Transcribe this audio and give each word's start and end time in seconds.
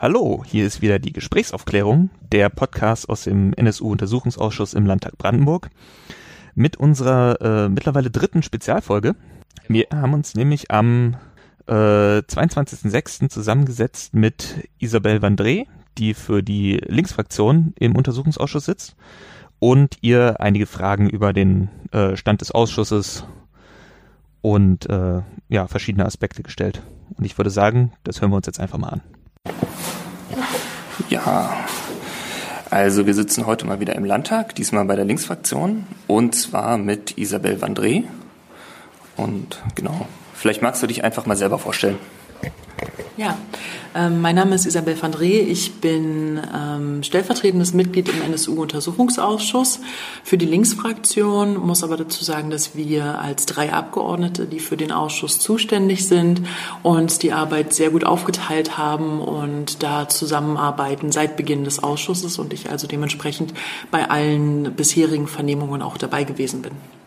Hallo, 0.00 0.44
hier 0.46 0.64
ist 0.64 0.80
wieder 0.80 1.00
die 1.00 1.12
Gesprächsaufklärung, 1.12 2.10
der 2.30 2.50
Podcast 2.50 3.08
aus 3.08 3.24
dem 3.24 3.52
NSU-Untersuchungsausschuss 3.52 4.74
im 4.74 4.86
Landtag 4.86 5.18
Brandenburg 5.18 5.70
mit 6.54 6.76
unserer 6.76 7.40
äh, 7.40 7.68
mittlerweile 7.68 8.08
dritten 8.08 8.44
Spezialfolge. 8.44 9.16
Wir 9.66 9.86
haben 9.92 10.14
uns 10.14 10.36
nämlich 10.36 10.70
am 10.70 11.16
äh, 11.66 11.72
22.06. 11.72 13.28
zusammengesetzt 13.28 14.14
mit 14.14 14.68
Isabelle 14.78 15.18
Vandré, 15.18 15.66
die 15.98 16.14
für 16.14 16.44
die 16.44 16.80
Linksfraktion 16.86 17.74
im 17.76 17.96
Untersuchungsausschuss 17.96 18.66
sitzt 18.66 18.94
und 19.58 19.98
ihr 20.00 20.36
einige 20.38 20.66
Fragen 20.66 21.10
über 21.10 21.32
den 21.32 21.70
äh, 21.90 22.16
Stand 22.16 22.40
des 22.40 22.52
Ausschusses 22.52 23.24
und 24.42 24.88
äh, 24.88 25.22
ja, 25.48 25.66
verschiedene 25.66 26.06
Aspekte 26.06 26.44
gestellt. 26.44 26.82
Und 27.16 27.24
ich 27.24 27.36
würde 27.36 27.50
sagen, 27.50 27.94
das 28.04 28.20
hören 28.20 28.30
wir 28.30 28.36
uns 28.36 28.46
jetzt 28.46 28.60
einfach 28.60 28.78
mal 28.78 28.90
an. 28.90 29.02
Ja, 31.08 31.64
also 32.68 33.06
wir 33.06 33.14
sitzen 33.14 33.46
heute 33.46 33.66
mal 33.66 33.80
wieder 33.80 33.94
im 33.94 34.04
Landtag, 34.04 34.54
diesmal 34.54 34.84
bei 34.84 34.94
der 34.94 35.06
Linksfraktion 35.06 35.86
und 36.06 36.34
zwar 36.34 36.76
mit 36.76 37.16
Isabel 37.16 37.56
Vandré. 37.56 38.04
Und 39.16 39.62
genau, 39.74 40.06
vielleicht 40.34 40.60
magst 40.60 40.82
du 40.82 40.86
dich 40.86 41.04
einfach 41.04 41.24
mal 41.24 41.36
selber 41.36 41.58
vorstellen. 41.58 41.98
Ja, 43.18 43.36
ähm, 43.96 44.20
mein 44.20 44.36
Name 44.36 44.54
ist 44.54 44.64
Isabel 44.64 45.00
van 45.00 45.10
Dree. 45.10 45.40
Ich 45.40 45.80
bin 45.80 46.40
ähm, 46.54 47.02
stellvertretendes 47.02 47.74
Mitglied 47.74 48.08
im 48.08 48.22
NSU-Untersuchungsausschuss 48.22 49.80
für 50.22 50.38
die 50.38 50.46
Linksfraktion, 50.46 51.56
muss 51.56 51.82
aber 51.82 51.96
dazu 51.96 52.22
sagen, 52.22 52.50
dass 52.50 52.76
wir 52.76 53.20
als 53.20 53.46
drei 53.46 53.72
Abgeordnete, 53.72 54.46
die 54.46 54.60
für 54.60 54.76
den 54.76 54.92
Ausschuss 54.92 55.40
zuständig 55.40 56.06
sind, 56.06 56.42
uns 56.84 57.18
die 57.18 57.32
Arbeit 57.32 57.74
sehr 57.74 57.90
gut 57.90 58.04
aufgeteilt 58.04 58.78
haben 58.78 59.20
und 59.20 59.82
da 59.82 60.08
zusammenarbeiten 60.08 61.10
seit 61.10 61.36
Beginn 61.36 61.64
des 61.64 61.82
Ausschusses 61.82 62.38
und 62.38 62.52
ich 62.52 62.70
also 62.70 62.86
dementsprechend 62.86 63.52
bei 63.90 64.08
allen 64.08 64.74
bisherigen 64.74 65.26
Vernehmungen 65.26 65.82
auch 65.82 65.98
dabei 65.98 66.22
gewesen 66.22 66.62
bin. 66.62 66.97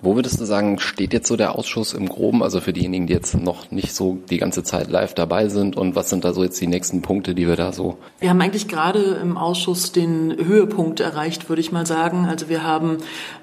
Wo 0.00 0.14
würdest 0.14 0.40
du 0.40 0.44
sagen, 0.44 0.78
steht 0.78 1.12
jetzt 1.12 1.26
so 1.26 1.36
der 1.36 1.56
Ausschuss 1.56 1.92
im 1.92 2.08
Groben, 2.08 2.44
also 2.44 2.60
für 2.60 2.72
diejenigen, 2.72 3.08
die 3.08 3.12
jetzt 3.12 3.34
noch 3.34 3.72
nicht 3.72 3.92
so 3.92 4.18
die 4.30 4.38
ganze 4.38 4.62
Zeit 4.62 4.88
live 4.90 5.12
dabei 5.12 5.48
sind 5.48 5.76
und 5.76 5.96
was 5.96 6.08
sind 6.08 6.24
da 6.24 6.32
so 6.32 6.44
jetzt 6.44 6.60
die 6.60 6.68
nächsten 6.68 7.02
Punkte, 7.02 7.34
die 7.34 7.48
wir 7.48 7.56
da 7.56 7.72
so? 7.72 7.98
Wir 8.20 8.30
haben 8.30 8.40
eigentlich 8.40 8.68
gerade 8.68 9.18
im 9.20 9.36
Ausschuss 9.36 9.90
den 9.90 10.36
Höhepunkt 10.36 11.00
erreicht, 11.00 11.48
würde 11.48 11.60
ich 11.60 11.72
mal 11.72 11.84
sagen. 11.84 12.26
Also 12.26 12.48
wir 12.48 12.62
haben 12.62 12.98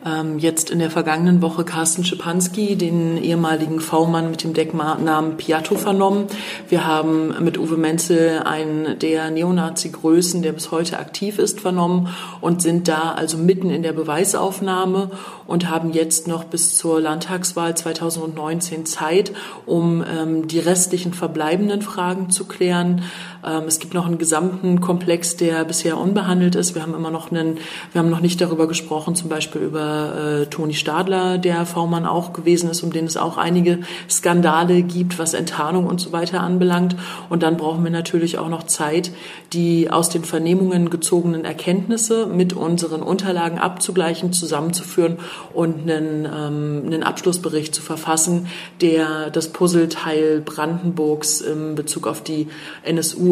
ähm, 0.05 0.39
jetzt 0.39 0.69
in 0.69 0.79
der 0.79 0.89
vergangenen 0.89 1.41
Woche 1.41 1.65
Carsten 1.65 2.05
Schipanski, 2.05 2.77
den 2.77 3.21
ehemaligen 3.21 3.81
V-Mann 3.81 4.31
mit 4.31 4.43
dem 4.43 4.53
Decknamen 4.53 5.35
Piatto 5.35 5.75
vernommen. 5.75 6.27
Wir 6.69 6.87
haben 6.87 7.43
mit 7.43 7.57
Uwe 7.57 7.75
Menzel 7.75 8.43
einen 8.45 8.97
der 8.99 9.29
Neonazi-Größen, 9.29 10.41
der 10.41 10.53
bis 10.53 10.71
heute 10.71 10.99
aktiv 10.99 11.37
ist, 11.37 11.59
vernommen 11.59 12.07
und 12.39 12.61
sind 12.61 12.87
da 12.87 13.11
also 13.11 13.37
mitten 13.37 13.69
in 13.69 13.83
der 13.83 13.91
Beweisaufnahme 13.91 15.11
und 15.47 15.69
haben 15.69 15.91
jetzt 15.91 16.29
noch 16.29 16.44
bis 16.49 16.77
zur 16.77 17.01
Landtagswahl 17.01 17.75
2019 17.75 18.85
Zeit, 18.85 19.31
um 19.65 20.03
ähm, 20.03 20.47
die 20.47 20.59
restlichen 20.59 21.13
verbleibenden 21.13 21.81
Fragen 21.81 22.29
zu 22.29 22.45
klären. 22.45 23.03
Ähm, 23.45 23.63
es 23.67 23.79
gibt 23.79 23.93
noch 23.93 24.05
einen 24.05 24.17
gesamten 24.17 24.81
Komplex, 24.81 25.37
der 25.37 25.63
bisher 25.65 25.97
unbehandelt 25.97 26.55
ist. 26.55 26.75
Wir 26.75 26.81
haben 26.81 26.93
immer 26.93 27.11
noch 27.11 27.31
einen, 27.31 27.57
wir 27.91 27.99
haben 27.99 28.09
noch 28.09 28.21
nicht 28.21 28.41
darüber 28.41 28.67
gesprochen, 28.67 29.15
zum 29.15 29.29
Beispiel 29.29 29.61
über 29.61 30.41
äh, 30.41 30.45
Toni 30.47 30.73
Stadler, 30.73 31.37
der 31.37 31.65
V-Mann 31.65 32.05
auch 32.05 32.33
gewesen 32.33 32.69
ist, 32.69 32.83
um 32.83 32.91
den 32.91 33.05
es 33.05 33.17
auch 33.17 33.37
einige 33.37 33.79
Skandale 34.09 34.81
gibt, 34.81 35.19
was 35.19 35.33
Enttarnung 35.33 35.85
und 35.85 36.01
so 36.01 36.11
weiter 36.11 36.41
anbelangt. 36.41 36.95
Und 37.29 37.43
dann 37.43 37.57
brauchen 37.57 37.83
wir 37.83 37.91
natürlich 37.91 38.37
auch 38.37 38.49
noch 38.49 38.63
Zeit, 38.63 39.11
die 39.53 39.89
aus 39.91 40.09
den 40.09 40.23
Vernehmungen 40.23 40.89
gezogenen 40.89 41.45
Erkenntnisse 41.45 42.25
mit 42.25 42.53
unseren 42.53 43.01
Unterlagen 43.01 43.59
abzugleichen, 43.59 44.33
zusammenzuführen 44.33 45.17
und 45.53 45.81
einen, 45.89 46.25
ähm, 46.25 46.83
einen 46.85 47.03
Abschlussbericht 47.03 47.75
zu 47.75 47.81
verfassen, 47.81 48.47
der 48.81 49.29
das 49.29 49.49
Puzzleteil 49.49 50.41
Brandenburgs 50.41 51.41
in 51.41 51.75
Bezug 51.75 52.07
auf 52.07 52.23
die 52.23 52.47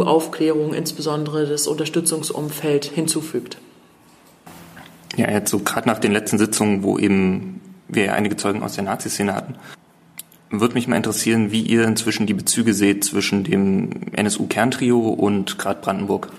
NSU-Aufklärung, 0.03 0.73
insbesondere 0.73 1.47
das 1.47 1.67
Unterstützungsumfeld, 1.67 2.85
hinzufügt. 2.85 3.57
Ja, 5.15 5.31
jetzt 5.31 5.51
so 5.51 5.59
gerade 5.59 5.87
nach 5.87 5.99
den 5.99 6.11
letzten 6.11 6.37
Sitzungen, 6.37 6.83
wo 6.83 6.97
eben 6.97 7.61
wir 7.87 8.13
einige 8.13 8.35
Zeugen 8.35 8.63
aus 8.63 8.75
der 8.75 8.83
Nazi-Szene 8.83 9.33
hatten, 9.35 9.55
würde 10.49 10.73
mich 10.75 10.87
mal 10.87 10.97
interessieren, 10.97 11.51
wie 11.51 11.61
ihr 11.61 11.85
inzwischen 11.85 12.27
die 12.27 12.33
Bezüge 12.33 12.73
seht 12.73 13.03
zwischen 13.03 13.43
dem 13.43 14.13
NSU-Kerntrio 14.13 14.99
und 14.99 15.57
gerade 15.57 15.81
Brandenburg. 15.81 16.29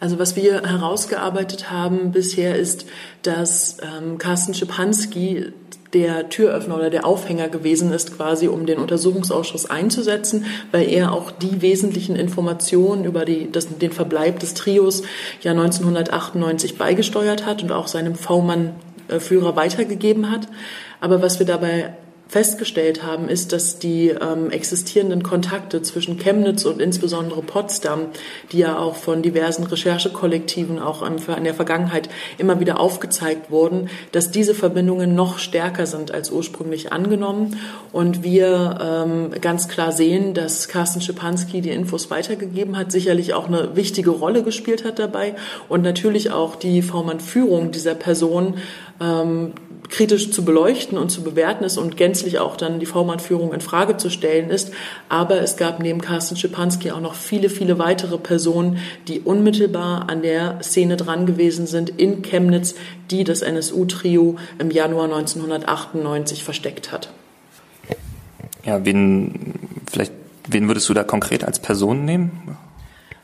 Also 0.00 0.18
was 0.18 0.36
wir 0.36 0.62
herausgearbeitet 0.62 1.70
haben 1.70 2.12
bisher 2.12 2.56
ist, 2.56 2.86
dass 3.22 3.78
ähm, 3.80 4.18
Carsten 4.18 4.54
Schipanski 4.54 5.52
der 5.94 6.28
Türöffner 6.28 6.76
oder 6.76 6.90
der 6.90 7.06
Aufhänger 7.06 7.48
gewesen 7.48 7.92
ist, 7.92 8.16
quasi 8.16 8.48
um 8.48 8.66
den 8.66 8.78
Untersuchungsausschuss 8.78 9.70
einzusetzen, 9.70 10.44
weil 10.72 10.90
er 10.90 11.12
auch 11.12 11.30
die 11.30 11.62
wesentlichen 11.62 12.16
Informationen 12.16 13.04
über 13.04 13.24
die, 13.24 13.50
das, 13.50 13.68
den 13.68 13.92
Verbleib 13.92 14.40
des 14.40 14.54
Trios 14.54 15.02
ja 15.40 15.52
1998 15.52 16.76
beigesteuert 16.76 17.46
hat 17.46 17.62
und 17.62 17.70
auch 17.72 17.86
seinem 17.86 18.16
V-Mann-Führer 18.16 19.52
äh, 19.52 19.56
weitergegeben 19.56 20.30
hat. 20.30 20.48
Aber 21.00 21.22
was 21.22 21.38
wir 21.38 21.46
dabei 21.46 21.94
festgestellt 22.34 23.04
haben, 23.04 23.28
ist, 23.28 23.52
dass 23.52 23.78
die 23.78 24.08
ähm, 24.08 24.50
existierenden 24.50 25.22
Kontakte 25.22 25.82
zwischen 25.82 26.18
Chemnitz 26.18 26.64
und 26.64 26.82
insbesondere 26.82 27.42
Potsdam, 27.42 28.06
die 28.50 28.58
ja 28.58 28.76
auch 28.76 28.96
von 28.96 29.22
diversen 29.22 29.62
Recherchekollektiven 29.62 30.80
auch 30.80 31.08
in 31.08 31.44
der 31.44 31.54
Vergangenheit 31.54 32.08
immer 32.36 32.58
wieder 32.58 32.80
aufgezeigt 32.80 33.52
wurden, 33.52 33.88
dass 34.10 34.32
diese 34.32 34.52
Verbindungen 34.52 35.14
noch 35.14 35.38
stärker 35.38 35.86
sind 35.86 36.10
als 36.10 36.32
ursprünglich 36.32 36.92
angenommen. 36.92 37.56
Und 37.92 38.24
wir 38.24 38.80
ähm, 38.82 39.30
ganz 39.40 39.68
klar 39.68 39.92
sehen, 39.92 40.34
dass 40.34 40.66
Carsten 40.66 41.00
Schipanski 41.00 41.60
die 41.60 41.70
Infos 41.70 42.10
weitergegeben 42.10 42.76
hat, 42.76 42.90
sicherlich 42.90 43.32
auch 43.32 43.46
eine 43.46 43.76
wichtige 43.76 44.10
Rolle 44.10 44.42
gespielt 44.42 44.84
hat 44.84 44.98
dabei 44.98 45.36
und 45.68 45.82
natürlich 45.82 46.32
auch 46.32 46.56
die 46.56 46.82
V-Mann-Führung 46.82 47.70
dieser 47.70 47.94
Person 47.94 48.54
ähm, 49.00 49.52
kritisch 49.90 50.30
zu 50.30 50.44
beleuchten 50.44 50.98
und 50.98 51.10
zu 51.10 51.22
bewerten 51.22 51.64
ist 51.64 51.78
und 51.78 51.96
gänzlich 51.96 52.38
auch 52.38 52.56
dann 52.56 52.80
die 52.80 52.86
V-Mann-Führung 52.86 53.52
in 53.52 53.60
Frage 53.60 53.96
zu 53.96 54.10
stellen 54.10 54.50
ist. 54.50 54.72
Aber 55.08 55.40
es 55.40 55.56
gab 55.56 55.80
neben 55.80 56.00
Carsten 56.00 56.36
Schipanski 56.36 56.90
auch 56.90 57.00
noch 57.00 57.14
viele, 57.14 57.48
viele 57.50 57.78
weitere 57.78 58.18
Personen, 58.18 58.78
die 59.08 59.20
unmittelbar 59.20 60.08
an 60.08 60.22
der 60.22 60.58
Szene 60.62 60.96
dran 60.96 61.26
gewesen 61.26 61.66
sind 61.66 61.90
in 61.90 62.22
Chemnitz, 62.22 62.74
die 63.10 63.24
das 63.24 63.42
NSU-Trio 63.42 64.36
im 64.58 64.70
Januar 64.70 65.04
1998 65.04 66.44
versteckt 66.44 66.92
hat. 66.92 67.10
Ja, 68.64 68.84
wen, 68.84 69.54
vielleicht, 69.90 70.12
wen 70.48 70.68
würdest 70.68 70.88
du 70.88 70.94
da 70.94 71.04
konkret 71.04 71.44
als 71.44 71.58
Person 71.58 72.04
nehmen? 72.04 72.56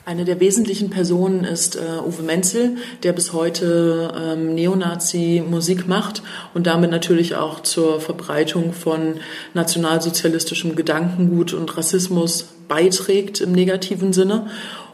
Eine 0.07 0.25
der 0.25 0.41
wesentlichen 0.41 0.89
Personen 0.89 1.45
ist 1.45 1.77
äh, 1.77 1.81
Uwe 2.05 2.23
Menzel, 2.23 2.77
der 3.03 3.13
bis 3.13 3.35
heute 3.35 4.13
ähm, 4.17 4.55
Neonazi-Musik 4.55 5.87
macht 5.87 6.23
und 6.55 6.67
damit 6.67 6.91
natürlich 6.91 7.35
auch 7.35 7.61
zur 7.61 8.01
Verbreitung 8.01 8.73
von 8.73 9.17
nationalsozialistischem 9.53 10.75
Gedankengut 10.75 11.53
und 11.53 11.77
Rassismus 11.77 12.49
beiträgt 12.67 13.43
im 13.43 13.53
negativen 13.53 14.15
Sinne. 14.15 14.47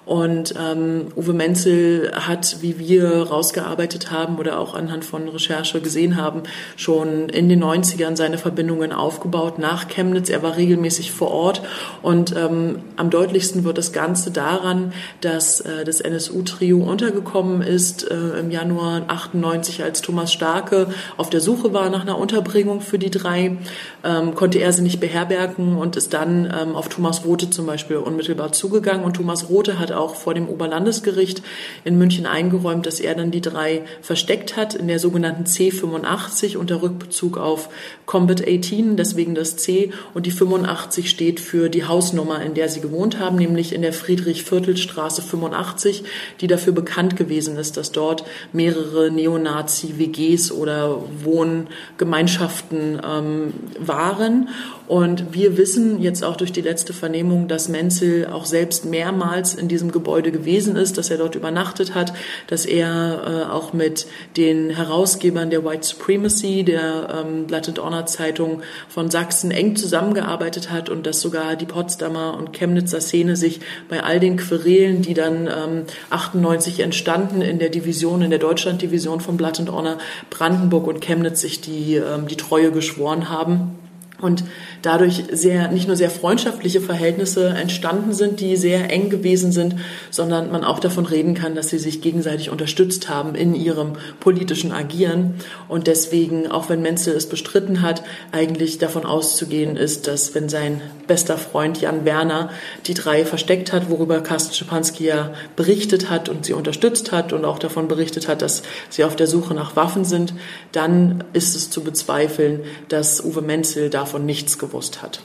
Und 0.06 0.54
ähm, 0.56 1.08
Uwe 1.16 1.32
Menzel 1.32 2.12
hat, 2.14 2.58
wie 2.60 2.78
wir 2.78 3.24
rausgearbeitet 3.24 4.12
haben 4.12 4.38
oder 4.38 4.60
auch 4.60 4.74
anhand 4.74 5.04
von 5.04 5.28
Recherche 5.28 5.80
gesehen 5.80 6.16
haben, 6.16 6.44
schon 6.76 7.28
in 7.28 7.48
den 7.48 7.62
90ern 7.62 8.16
seine 8.16 8.38
Verbindungen 8.38 8.92
aufgebaut 8.92 9.58
nach 9.58 9.88
Chemnitz. 9.88 10.30
Er 10.30 10.44
war 10.44 10.56
regelmäßig 10.56 11.10
vor 11.10 11.32
Ort 11.32 11.62
und 12.02 12.36
ähm, 12.36 12.78
am 12.96 13.10
deutlichsten 13.10 13.64
wird 13.64 13.78
das 13.78 13.92
Ganze 13.92 14.30
daran, 14.30 14.92
dass 15.22 15.60
äh, 15.62 15.84
das 15.84 16.00
NSU-Trio 16.00 16.78
untergekommen 16.78 17.62
ist 17.62 18.08
äh, 18.08 18.38
im 18.38 18.52
Januar 18.52 19.02
98, 19.08 19.82
als 19.82 20.02
Thomas 20.02 20.32
Starke 20.32 20.86
auf 21.16 21.30
der 21.30 21.40
Suche 21.40 21.72
war 21.72 21.90
nach 21.90 22.02
einer 22.02 22.16
Unterbringung 22.16 22.80
für 22.80 23.00
die 23.00 23.10
drei, 23.10 23.56
ähm, 24.04 24.36
konnte 24.36 24.58
er 24.58 24.72
sie 24.72 24.82
nicht 24.82 25.00
beherbergen 25.00 25.76
und 25.76 25.96
ist 25.96 26.14
dann 26.14 26.44
ähm, 26.44 26.76
auf 26.76 26.88
Thomas 26.88 27.24
Rote 27.24 27.50
zum 27.50 27.66
Beispiel 27.66 27.96
unmittelbar 27.96 28.52
zugegangen. 28.52 29.04
Und 29.04 29.16
Thomas 29.16 29.48
Rote 29.48 29.80
hat 29.80 29.95
auch 29.96 30.14
vor 30.14 30.34
dem 30.34 30.48
Oberlandesgericht 30.48 31.42
in 31.84 31.98
München 31.98 32.26
eingeräumt, 32.26 32.86
dass 32.86 33.00
er 33.00 33.14
dann 33.14 33.30
die 33.30 33.40
drei 33.40 33.82
versteckt 34.02 34.56
hat 34.56 34.74
in 34.74 34.88
der 34.88 34.98
sogenannten 34.98 35.44
C85 35.44 36.56
unter 36.56 36.82
Rückbezug 36.82 37.38
auf 37.38 37.68
Combat 38.06 38.46
18, 38.46 38.96
deswegen 38.96 39.34
das 39.34 39.56
C 39.56 39.90
und 40.14 40.26
die 40.26 40.30
85 40.30 41.10
steht 41.10 41.40
für 41.40 41.68
die 41.68 41.84
Hausnummer, 41.84 42.42
in 42.42 42.54
der 42.54 42.68
sie 42.68 42.80
gewohnt 42.80 43.18
haben, 43.18 43.36
nämlich 43.36 43.74
in 43.74 43.82
der 43.82 43.92
Friedrich-Viertel-Straße 43.92 45.22
85, 45.22 46.04
die 46.40 46.46
dafür 46.46 46.72
bekannt 46.72 47.16
gewesen 47.16 47.56
ist, 47.56 47.76
dass 47.76 47.92
dort 47.92 48.24
mehrere 48.52 49.10
Neonazi-WGs 49.10 50.52
oder 50.52 51.02
Wohngemeinschaften 51.22 53.00
ähm, 53.04 53.54
waren. 53.78 54.48
Und 54.86 55.34
wir 55.34 55.56
wissen 55.56 56.00
jetzt 56.00 56.22
auch 56.22 56.36
durch 56.36 56.52
die 56.52 56.60
letzte 56.60 56.92
Vernehmung, 56.92 57.48
dass 57.48 57.68
Menzel 57.68 58.26
auch 58.26 58.44
selbst 58.44 58.84
mehrmals 58.84 59.54
in 59.54 59.68
diesem 59.68 59.85
Gebäude 59.92 60.32
gewesen 60.32 60.76
ist, 60.76 60.98
dass 60.98 61.10
er 61.10 61.18
dort 61.18 61.34
übernachtet 61.34 61.94
hat, 61.94 62.12
dass 62.46 62.66
er 62.66 63.46
äh, 63.48 63.52
auch 63.52 63.72
mit 63.72 64.06
den 64.36 64.70
Herausgebern 64.70 65.50
der 65.50 65.64
White 65.64 65.86
Supremacy, 65.86 66.64
der 66.64 67.24
ähm, 67.24 67.46
Blood 67.46 67.68
and 67.68 67.78
Honor 67.82 68.06
Zeitung 68.06 68.62
von 68.88 69.10
Sachsen 69.10 69.50
eng 69.50 69.76
zusammengearbeitet 69.76 70.70
hat 70.70 70.88
und 70.88 71.06
dass 71.06 71.20
sogar 71.20 71.56
die 71.56 71.66
Potsdamer 71.66 72.36
und 72.38 72.52
Chemnitzer 72.52 73.00
Szene 73.00 73.36
sich 73.36 73.60
bei 73.88 74.02
all 74.02 74.20
den 74.20 74.36
Querelen, 74.36 75.02
die 75.02 75.14
dann 75.14 75.46
ähm, 75.46 75.82
98 76.10 76.80
entstanden 76.80 77.42
in 77.42 77.58
der 77.58 77.68
Division, 77.68 78.22
in 78.22 78.30
der 78.30 78.38
Deutschlanddivision 78.38 79.20
von 79.20 79.36
Blood 79.36 79.60
and 79.60 79.72
Honor, 79.72 79.98
Brandenburg 80.30 80.86
und 80.86 81.00
Chemnitz 81.00 81.40
sich 81.40 81.60
die, 81.60 81.96
ähm, 81.96 82.26
die 82.28 82.36
Treue 82.36 82.70
geschworen 82.70 83.28
haben. 83.28 83.78
Und 84.20 84.44
dadurch 84.86 85.24
sehr, 85.30 85.68
nicht 85.68 85.86
nur 85.86 85.96
sehr 85.96 86.10
freundschaftliche 86.10 86.80
Verhältnisse 86.80 87.48
entstanden 87.48 88.14
sind, 88.14 88.40
die 88.40 88.56
sehr 88.56 88.90
eng 88.90 89.10
gewesen 89.10 89.52
sind, 89.52 89.76
sondern 90.10 90.50
man 90.50 90.64
auch 90.64 90.78
davon 90.78 91.04
reden 91.04 91.34
kann, 91.34 91.54
dass 91.54 91.68
sie 91.68 91.78
sich 91.78 92.00
gegenseitig 92.00 92.50
unterstützt 92.50 93.08
haben 93.08 93.34
in 93.34 93.54
ihrem 93.54 93.94
politischen 94.20 94.72
Agieren. 94.72 95.34
Und 95.68 95.86
deswegen, 95.86 96.50
auch 96.50 96.68
wenn 96.68 96.80
Menzel 96.82 97.14
es 97.14 97.28
bestritten 97.28 97.82
hat, 97.82 98.02
eigentlich 98.32 98.78
davon 98.78 99.04
auszugehen 99.04 99.76
ist, 99.76 100.06
dass 100.06 100.34
wenn 100.34 100.48
sein 100.48 100.80
bester 101.06 101.36
Freund 101.36 101.80
Jan 101.80 102.04
Werner 102.04 102.50
die 102.86 102.94
drei 102.94 103.24
versteckt 103.24 103.72
hat, 103.72 103.90
worüber 103.90 104.20
Carsten 104.20 104.54
Schipanski 104.54 105.06
ja 105.06 105.32
berichtet 105.56 106.10
hat 106.10 106.28
und 106.28 106.46
sie 106.46 106.52
unterstützt 106.52 107.12
hat 107.12 107.32
und 107.32 107.44
auch 107.44 107.58
davon 107.58 107.88
berichtet 107.88 108.28
hat, 108.28 108.40
dass 108.40 108.62
sie 108.88 109.04
auf 109.04 109.16
der 109.16 109.26
Suche 109.26 109.54
nach 109.54 109.76
Waffen 109.76 110.04
sind, 110.04 110.32
dann 110.72 111.24
ist 111.32 111.54
es 111.54 111.70
zu 111.70 111.82
bezweifeln, 111.82 112.60
dass 112.88 113.24
Uwe 113.24 113.42
Menzel 113.42 113.90
da 113.90 114.06
davon 114.06 114.24
nichts 114.24 114.58
gewusst 114.58 114.75
hat. 115.02 115.22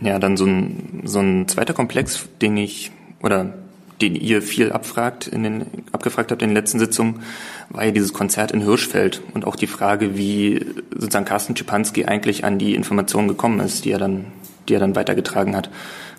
Ja, 0.00 0.18
dann 0.18 0.36
so 0.36 0.44
ein, 0.44 1.02
so 1.04 1.20
ein 1.20 1.48
zweiter 1.48 1.72
Komplex, 1.72 2.28
den 2.42 2.56
ich 2.56 2.92
oder 3.22 3.54
den 4.00 4.16
ihr 4.16 4.42
viel 4.42 4.72
abfragt 4.72 5.26
in 5.26 5.44
den, 5.44 5.66
abgefragt 5.92 6.30
habt 6.30 6.42
in 6.42 6.50
den 6.50 6.54
letzten 6.56 6.78
Sitzungen, 6.78 7.22
war 7.70 7.84
ja 7.84 7.90
dieses 7.90 8.12
Konzert 8.12 8.52
in 8.52 8.60
Hirschfeld 8.60 9.22
und 9.32 9.46
auch 9.46 9.56
die 9.56 9.66
Frage, 9.66 10.16
wie 10.16 10.64
sozusagen 10.90 11.24
Carsten 11.24 11.56
Schipanski 11.56 12.04
eigentlich 12.04 12.44
an 12.44 12.58
die 12.58 12.74
Informationen 12.74 13.28
gekommen 13.28 13.60
ist, 13.60 13.84
die 13.84 13.92
er 13.92 13.98
dann, 13.98 14.26
die 14.68 14.74
er 14.74 14.80
dann 14.80 14.96
weitergetragen 14.96 15.56
hat. 15.56 15.70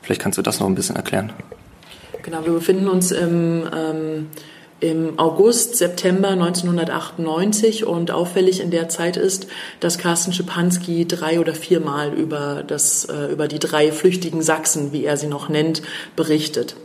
Vielleicht 0.02 0.22
kannst 0.22 0.38
du 0.38 0.42
das 0.42 0.60
noch 0.60 0.68
ein 0.68 0.76
bisschen 0.76 0.96
erklären. 0.96 1.34
Genau, 2.24 2.44
wir 2.44 2.54
befinden 2.54 2.88
uns 2.88 3.12
im 3.12 3.68
ähm, 3.72 4.28
im 4.82 5.18
August, 5.18 5.78
September 5.78 6.30
1998 6.30 7.86
und 7.86 8.12
auffällig 8.12 8.60
in 8.60 8.72
der 8.72 8.90
Zeit 8.90 9.16
ist, 9.18 9.48
dass 9.80 9.98
Carsten 9.98 10.34
Schipanski 10.34 11.08
drei 11.08 11.40
oder 11.40 11.54
viermal 11.54 12.14
über, 12.14 12.64
das, 12.66 13.06
äh, 13.06 13.32
über 13.32 13.48
die 13.48 13.60
drei 13.60 13.92
flüchtigen 13.92 14.42
Sachsen, 14.42 14.92
wie 14.92 15.06
er 15.06 15.18
sie 15.18 15.28
noch 15.28 15.48
nennt, 15.50 15.82
berichtet. 16.16 16.76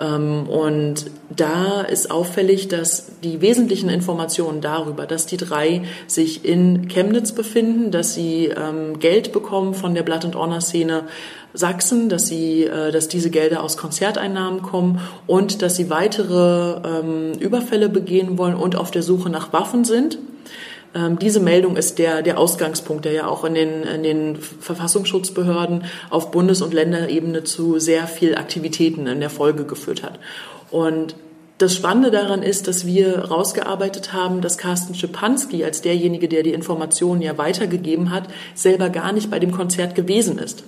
Ähm, 0.00 0.48
und 0.48 1.06
da 1.28 1.82
ist 1.82 2.10
auffällig, 2.10 2.68
dass 2.68 3.06
die 3.22 3.40
wesentlichen 3.40 3.90
Informationen 3.90 4.60
darüber, 4.60 5.06
dass 5.06 5.26
die 5.26 5.36
drei 5.36 5.82
sich 6.06 6.44
in 6.44 6.88
Chemnitz 6.88 7.32
befinden, 7.32 7.90
dass 7.90 8.14
sie 8.14 8.46
ähm, 8.46 8.98
Geld 8.98 9.32
bekommen 9.32 9.74
von 9.74 9.94
der 9.94 10.02
Blood 10.02 10.24
and 10.24 10.36
Honor 10.36 10.60
Szene 10.60 11.04
Sachsen, 11.52 12.08
dass 12.08 12.28
sie, 12.28 12.64
äh, 12.64 12.92
dass 12.92 13.08
diese 13.08 13.30
Gelder 13.30 13.62
aus 13.62 13.76
Konzerteinnahmen 13.76 14.62
kommen 14.62 15.00
und 15.26 15.62
dass 15.62 15.76
sie 15.76 15.90
weitere 15.90 16.80
ähm, 16.86 17.32
Überfälle 17.38 17.88
begehen 17.88 18.38
wollen 18.38 18.54
und 18.54 18.76
auf 18.76 18.90
der 18.90 19.02
Suche 19.02 19.28
nach 19.28 19.52
Waffen 19.52 19.84
sind. 19.84 20.18
Ähm, 20.94 21.18
diese 21.18 21.40
Meldung 21.40 21.76
ist 21.76 21.98
der, 21.98 22.22
der 22.22 22.38
Ausgangspunkt, 22.38 23.04
der 23.04 23.12
ja 23.12 23.26
auch 23.28 23.44
in 23.44 23.54
den, 23.54 23.82
in 23.82 24.02
den 24.02 24.36
Verfassungsschutzbehörden 24.36 25.84
auf 26.10 26.30
Bundes- 26.30 26.62
und 26.62 26.74
Länderebene 26.74 27.44
zu 27.44 27.78
sehr 27.78 28.06
viel 28.06 28.36
Aktivitäten 28.36 29.06
in 29.06 29.20
der 29.20 29.30
Folge 29.30 29.64
geführt 29.64 30.02
hat. 30.02 30.18
Und 30.70 31.14
das 31.60 31.74
Spannende 31.74 32.10
daran 32.10 32.42
ist, 32.42 32.68
dass 32.68 32.86
wir 32.86 33.18
rausgearbeitet 33.26 34.14
haben, 34.14 34.40
dass 34.40 34.56
Carsten 34.56 34.94
Schipanski 34.94 35.62
als 35.62 35.82
derjenige, 35.82 36.26
der 36.26 36.42
die 36.42 36.54
Informationen 36.54 37.20
ja 37.20 37.36
weitergegeben 37.36 38.10
hat, 38.10 38.24
selber 38.54 38.88
gar 38.88 39.12
nicht 39.12 39.30
bei 39.30 39.38
dem 39.38 39.52
Konzert 39.52 39.94
gewesen 39.94 40.38
ist. 40.38 40.64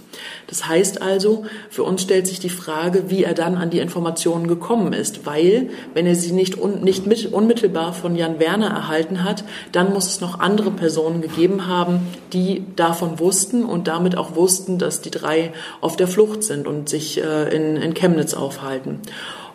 Das 0.48 0.68
heißt 0.68 1.00
also, 1.00 1.46
für 1.70 1.84
uns 1.84 2.02
stellt 2.02 2.26
sich 2.26 2.40
die 2.40 2.50
Frage, 2.50 3.04
wie 3.08 3.24
er 3.24 3.32
dann 3.32 3.56
an 3.56 3.70
die 3.70 3.78
Informationen 3.78 4.46
gekommen 4.48 4.92
ist, 4.92 5.24
weil 5.24 5.70
wenn 5.94 6.06
er 6.06 6.14
sie 6.14 6.32
nicht, 6.32 6.60
un, 6.60 6.82
nicht 6.82 7.06
mit, 7.06 7.32
unmittelbar 7.32 7.94
von 7.94 8.14
Jan 8.14 8.38
Werner 8.38 8.68
erhalten 8.68 9.24
hat, 9.24 9.44
dann 9.72 9.94
muss 9.94 10.08
es 10.08 10.20
noch 10.20 10.40
andere 10.40 10.72
Personen 10.72 11.22
gegeben 11.22 11.68
haben, 11.68 12.06
die 12.34 12.64
davon 12.76 13.18
wussten 13.18 13.64
und 13.64 13.88
damit 13.88 14.18
auch 14.18 14.36
wussten, 14.36 14.76
dass 14.76 15.00
die 15.00 15.10
drei 15.10 15.54
auf 15.80 15.96
der 15.96 16.06
Flucht 16.06 16.44
sind 16.44 16.66
und 16.66 16.90
sich 16.90 17.16
äh, 17.18 17.56
in, 17.56 17.76
in 17.76 17.94
Chemnitz 17.94 18.34
aufhalten. 18.34 19.00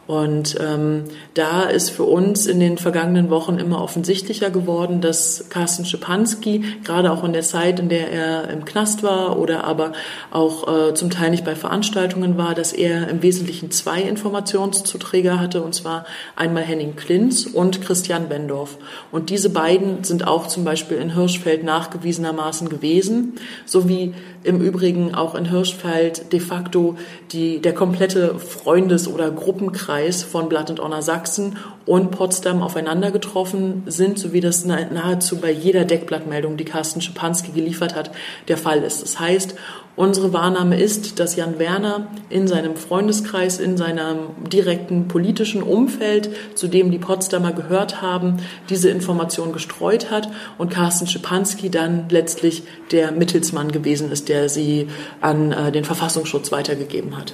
Und 0.07 0.57
ähm, 0.61 1.03
da 1.33 1.63
ist 1.63 1.89
für 1.89 2.03
uns 2.03 2.45
in 2.47 2.61
den 2.61 2.77
vergangenen 2.77 3.29
Wochen 3.29 3.57
immer 3.57 3.81
offensichtlicher 3.81 4.49
geworden, 4.49 5.01
dass 5.01 5.49
Carsten 5.49 5.83
Schipanski, 5.83 6.63
gerade 6.85 7.11
auch 7.11 7.25
in 7.25 7.33
der 7.33 7.41
Zeit, 7.41 7.79
in 7.81 7.89
der 7.89 8.09
er 8.09 8.49
im 8.49 8.63
Knast 8.63 9.03
war 9.03 9.37
oder 9.37 9.65
aber 9.65 9.91
auch 10.31 10.67
äh, 10.67 10.93
zum 10.93 11.09
Teil 11.09 11.31
nicht 11.31 11.43
bei 11.43 11.55
Veranstaltungen 11.55 12.37
war, 12.37 12.55
dass 12.55 12.71
er 12.71 13.09
im 13.09 13.21
Wesentlichen 13.21 13.69
zwei 13.69 14.01
Informationszuträger 14.01 15.41
hatte, 15.41 15.61
und 15.61 15.75
zwar 15.75 16.05
einmal 16.37 16.63
Henning 16.63 16.95
Klinz 16.95 17.45
und 17.45 17.81
Christian 17.81 18.29
Wendorf. 18.29 18.77
Und 19.11 19.29
diese 19.29 19.49
beiden 19.49 20.05
sind 20.05 20.25
auch 20.25 20.47
zum 20.47 20.63
Beispiel 20.63 20.97
in 20.97 21.15
Hirschfeld 21.15 21.65
nachgewiesenermaßen 21.65 22.69
gewesen, 22.69 23.33
sowie 23.65 24.13
im 24.47 24.61
Übrigen 24.61 25.13
auch 25.13 25.35
in 25.35 25.45
Hirschfeld 25.45 26.31
de 26.31 26.39
facto 26.39 26.95
die, 27.31 27.61
der 27.61 27.73
komplette 27.73 28.39
Freundes- 28.39 29.07
oder 29.07 29.29
Gruppenkreis 29.29 30.23
von 30.23 30.47
Blood 30.47 30.69
and 30.69 30.79
Honor 30.79 31.01
Sachsen 31.01 31.57
und 31.87 32.11
Potsdam 32.11 32.61
aufeinander 32.61 33.09
getroffen 33.09 33.83
sind, 33.87 34.19
so 34.19 34.33
wie 34.33 34.41
das 34.41 34.65
nahezu 34.65 35.37
bei 35.37 35.51
jeder 35.51 35.85
Deckblattmeldung, 35.85 36.57
die 36.57 36.65
Carsten 36.65 37.01
Schipanski 37.01 37.51
geliefert 37.51 37.95
hat, 37.95 38.11
der 38.47 38.57
Fall 38.57 38.83
ist. 38.83 39.01
Das 39.01 39.19
heißt, 39.19 39.55
Unsere 39.97 40.31
Wahrnahme 40.31 40.79
ist, 40.79 41.19
dass 41.19 41.35
Jan 41.35 41.57
Werner 41.57 42.05
in 42.29 42.47
seinem 42.47 42.75
Freundeskreis, 42.75 43.57
in 43.57 43.77
seinem 43.77 44.27
direkten 44.47 45.07
politischen 45.07 45.63
Umfeld, 45.63 46.29
zu 46.53 46.67
dem 46.67 46.91
die 46.91 46.99
Potsdamer 46.99 47.51
gehört 47.51 47.99
haben, 47.99 48.37
diese 48.69 48.91
Information 48.91 49.53
gestreut 49.53 50.11
hat 50.11 50.29
und 50.59 50.69
Carsten 50.69 51.07
Schipanski 51.07 51.71
dann 51.71 52.05
letztlich 52.09 52.61
der 52.91 53.11
Mittelsmann 53.11 53.71
gewesen 53.71 54.11
ist, 54.11 54.29
der 54.29 54.49
sie 54.49 54.87
an 55.19 55.51
äh, 55.51 55.71
den 55.71 55.83
Verfassungsschutz 55.83 56.51
weitergegeben 56.51 57.17
hat. 57.17 57.33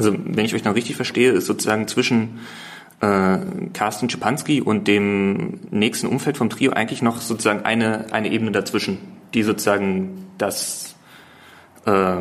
Also 0.00 0.18
wenn 0.24 0.44
ich 0.44 0.54
euch 0.54 0.64
noch 0.64 0.74
richtig 0.74 0.96
verstehe, 0.96 1.30
ist 1.30 1.46
sozusagen 1.46 1.86
zwischen 1.86 2.40
äh, 3.00 3.38
Carsten 3.72 4.10
Schipanski 4.10 4.60
und 4.60 4.88
dem 4.88 5.60
nächsten 5.70 6.06
Umfeld 6.06 6.36
vom 6.36 6.50
Trio 6.50 6.72
eigentlich 6.72 7.02
noch 7.02 7.20
sozusagen 7.20 7.64
eine, 7.64 8.12
eine 8.12 8.30
Ebene 8.30 8.50
dazwischen 8.50 8.98
die 9.34 9.42
sozusagen 9.42 10.26
das 10.38 10.94
äh, 11.84 12.16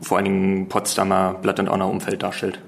vor 0.00 0.16
allen 0.16 0.24
Dingen 0.24 0.68
Potsdamer 0.68 1.34
Blatt 1.34 1.60
und 1.60 1.70
Honor 1.70 1.90
Umfeld 1.90 2.22
darstellt. 2.22 2.60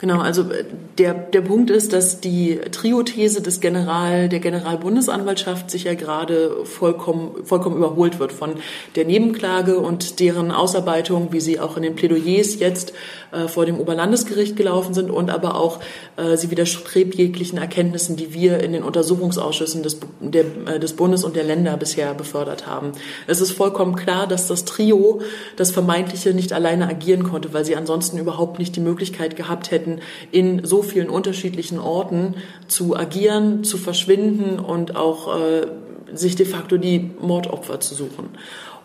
Genau, 0.00 0.20
also 0.20 0.42
äh, 0.50 0.64
der, 0.98 1.14
der 1.14 1.40
Punkt 1.40 1.70
ist, 1.70 1.92
dass 1.92 2.20
die 2.20 2.58
Trio-These 2.70 3.42
des 3.42 3.60
General, 3.60 4.28
der 4.28 4.40
Generalbundesanwaltschaft 4.40 5.70
sich 5.70 5.84
ja 5.84 5.94
gerade 5.94 6.64
vollkommen, 6.64 7.44
vollkommen 7.44 7.76
überholt 7.76 8.18
wird 8.18 8.32
von 8.32 8.54
der 8.96 9.04
Nebenklage 9.04 9.78
und 9.78 10.20
deren 10.20 10.50
Ausarbeitung, 10.50 11.32
wie 11.32 11.40
sie 11.40 11.60
auch 11.60 11.76
in 11.76 11.82
den 11.82 11.94
Plädoyers 11.94 12.58
jetzt 12.58 12.92
äh, 13.32 13.48
vor 13.48 13.66
dem 13.66 13.80
Oberlandesgericht 13.80 14.56
gelaufen 14.56 14.94
sind 14.94 15.10
und 15.10 15.30
aber 15.30 15.54
auch 15.56 15.80
äh, 16.16 16.36
sie 16.36 16.50
widerstrebt 16.50 17.14
jeglichen 17.14 17.58
Erkenntnissen, 17.58 18.16
die 18.16 18.34
wir 18.34 18.60
in 18.60 18.72
den 18.72 18.82
Untersuchungsausschüssen 18.82 19.82
des, 19.82 19.98
der, 20.20 20.44
äh, 20.66 20.78
des 20.78 20.94
Bundes 20.94 21.24
und 21.24 21.34
der 21.34 21.44
Länder 21.44 21.76
bisher 21.76 22.14
befördert 22.14 22.66
haben. 22.66 22.92
Es 23.26 23.40
ist 23.40 23.52
vollkommen 23.52 23.96
klar, 23.96 24.26
dass 24.26 24.48
das 24.48 24.64
Trio 24.64 25.22
das 25.56 25.70
Vermeintliche 25.70 26.34
nicht 26.34 26.52
alleine 26.52 26.88
agieren 26.88 27.24
konnte, 27.24 27.52
weil 27.54 27.64
sie 27.64 27.74
ansonsten 27.74 28.18
überhaupt 28.18 28.58
nicht 28.58 28.76
die 28.76 28.80
Möglichkeit 28.80 29.34
gehabt 29.34 29.70
hätten, 29.70 29.81
Möglichkeiten, 29.82 30.00
in 30.30 30.64
so 30.64 30.82
vielen 30.82 31.08
unterschiedlichen 31.08 31.78
Orten 31.78 32.34
zu 32.68 32.96
agieren, 32.96 33.64
zu 33.64 33.78
verschwinden 33.78 34.58
und 34.58 34.96
auch 34.96 35.36
äh, 35.38 35.66
sich 36.14 36.36
de 36.36 36.46
facto 36.46 36.76
die 36.76 37.10
Mordopfer 37.20 37.80
zu 37.80 37.94
suchen. 37.94 38.30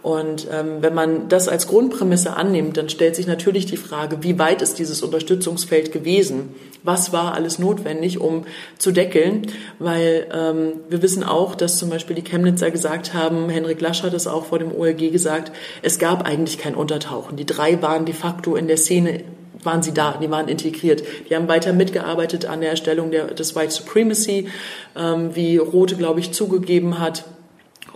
Und 0.03 0.47
ähm, 0.51 0.77
wenn 0.81 0.93
man 0.93 1.27
das 1.27 1.49
als 1.49 1.67
Grundprämisse 1.67 2.37
annimmt, 2.37 2.77
dann 2.77 2.87
stellt 2.87 3.15
sich 3.15 3.27
natürlich 3.27 3.65
die 3.65 3.77
Frage, 3.77 4.19
wie 4.21 4.39
weit 4.39 4.61
ist 4.61 4.79
dieses 4.79 5.01
Unterstützungsfeld 5.01 5.91
gewesen? 5.91 6.55
Was 6.87 7.11
war 7.11 7.33
alles 7.33 7.59
notwendig, 7.59 8.21
um 8.21 8.45
zu 8.77 8.93
deckeln? 8.93 9.47
Weil 9.77 10.25
ähm, 10.33 10.71
wir 10.87 11.01
wissen 11.01 11.21
auch, 11.25 11.53
dass 11.53 11.77
zum 11.77 11.89
Beispiel 11.89 12.15
die 12.15 12.23
Chemnitzer 12.23 12.71
gesagt 12.71 13.13
haben, 13.13 13.49
Henrik 13.49 13.81
Lasch 13.81 14.03
hat 14.03 14.13
es 14.13 14.25
auch 14.25 14.45
vor 14.45 14.57
dem 14.57 14.71
OLG 14.71 15.11
gesagt, 15.11 15.51
es 15.81 15.99
gab 15.99 16.25
eigentlich 16.25 16.59
kein 16.59 16.75
Untertauchen. 16.75 17.35
Die 17.35 17.45
drei 17.45 17.81
waren 17.81 18.05
de 18.05 18.15
facto 18.15 18.55
in 18.55 18.69
der 18.69 18.77
Szene 18.77 19.25
waren 19.63 19.83
sie 19.83 19.93
da, 19.93 20.17
die 20.21 20.31
waren 20.31 20.47
integriert. 20.47 21.03
Die 21.29 21.35
haben 21.35 21.49
weiter 21.49 21.73
mitgearbeitet 21.73 22.45
an 22.45 22.61
der 22.61 22.69
Erstellung 22.69 23.11
der, 23.11 23.33
des 23.33 23.53
White 23.53 23.71
Supremacy, 23.71 24.47
ähm, 24.95 25.35
wie 25.35 25.57
Rote, 25.57 25.97
glaube 25.97 26.21
ich, 26.21 26.31
zugegeben 26.31 26.99
hat 26.99 27.25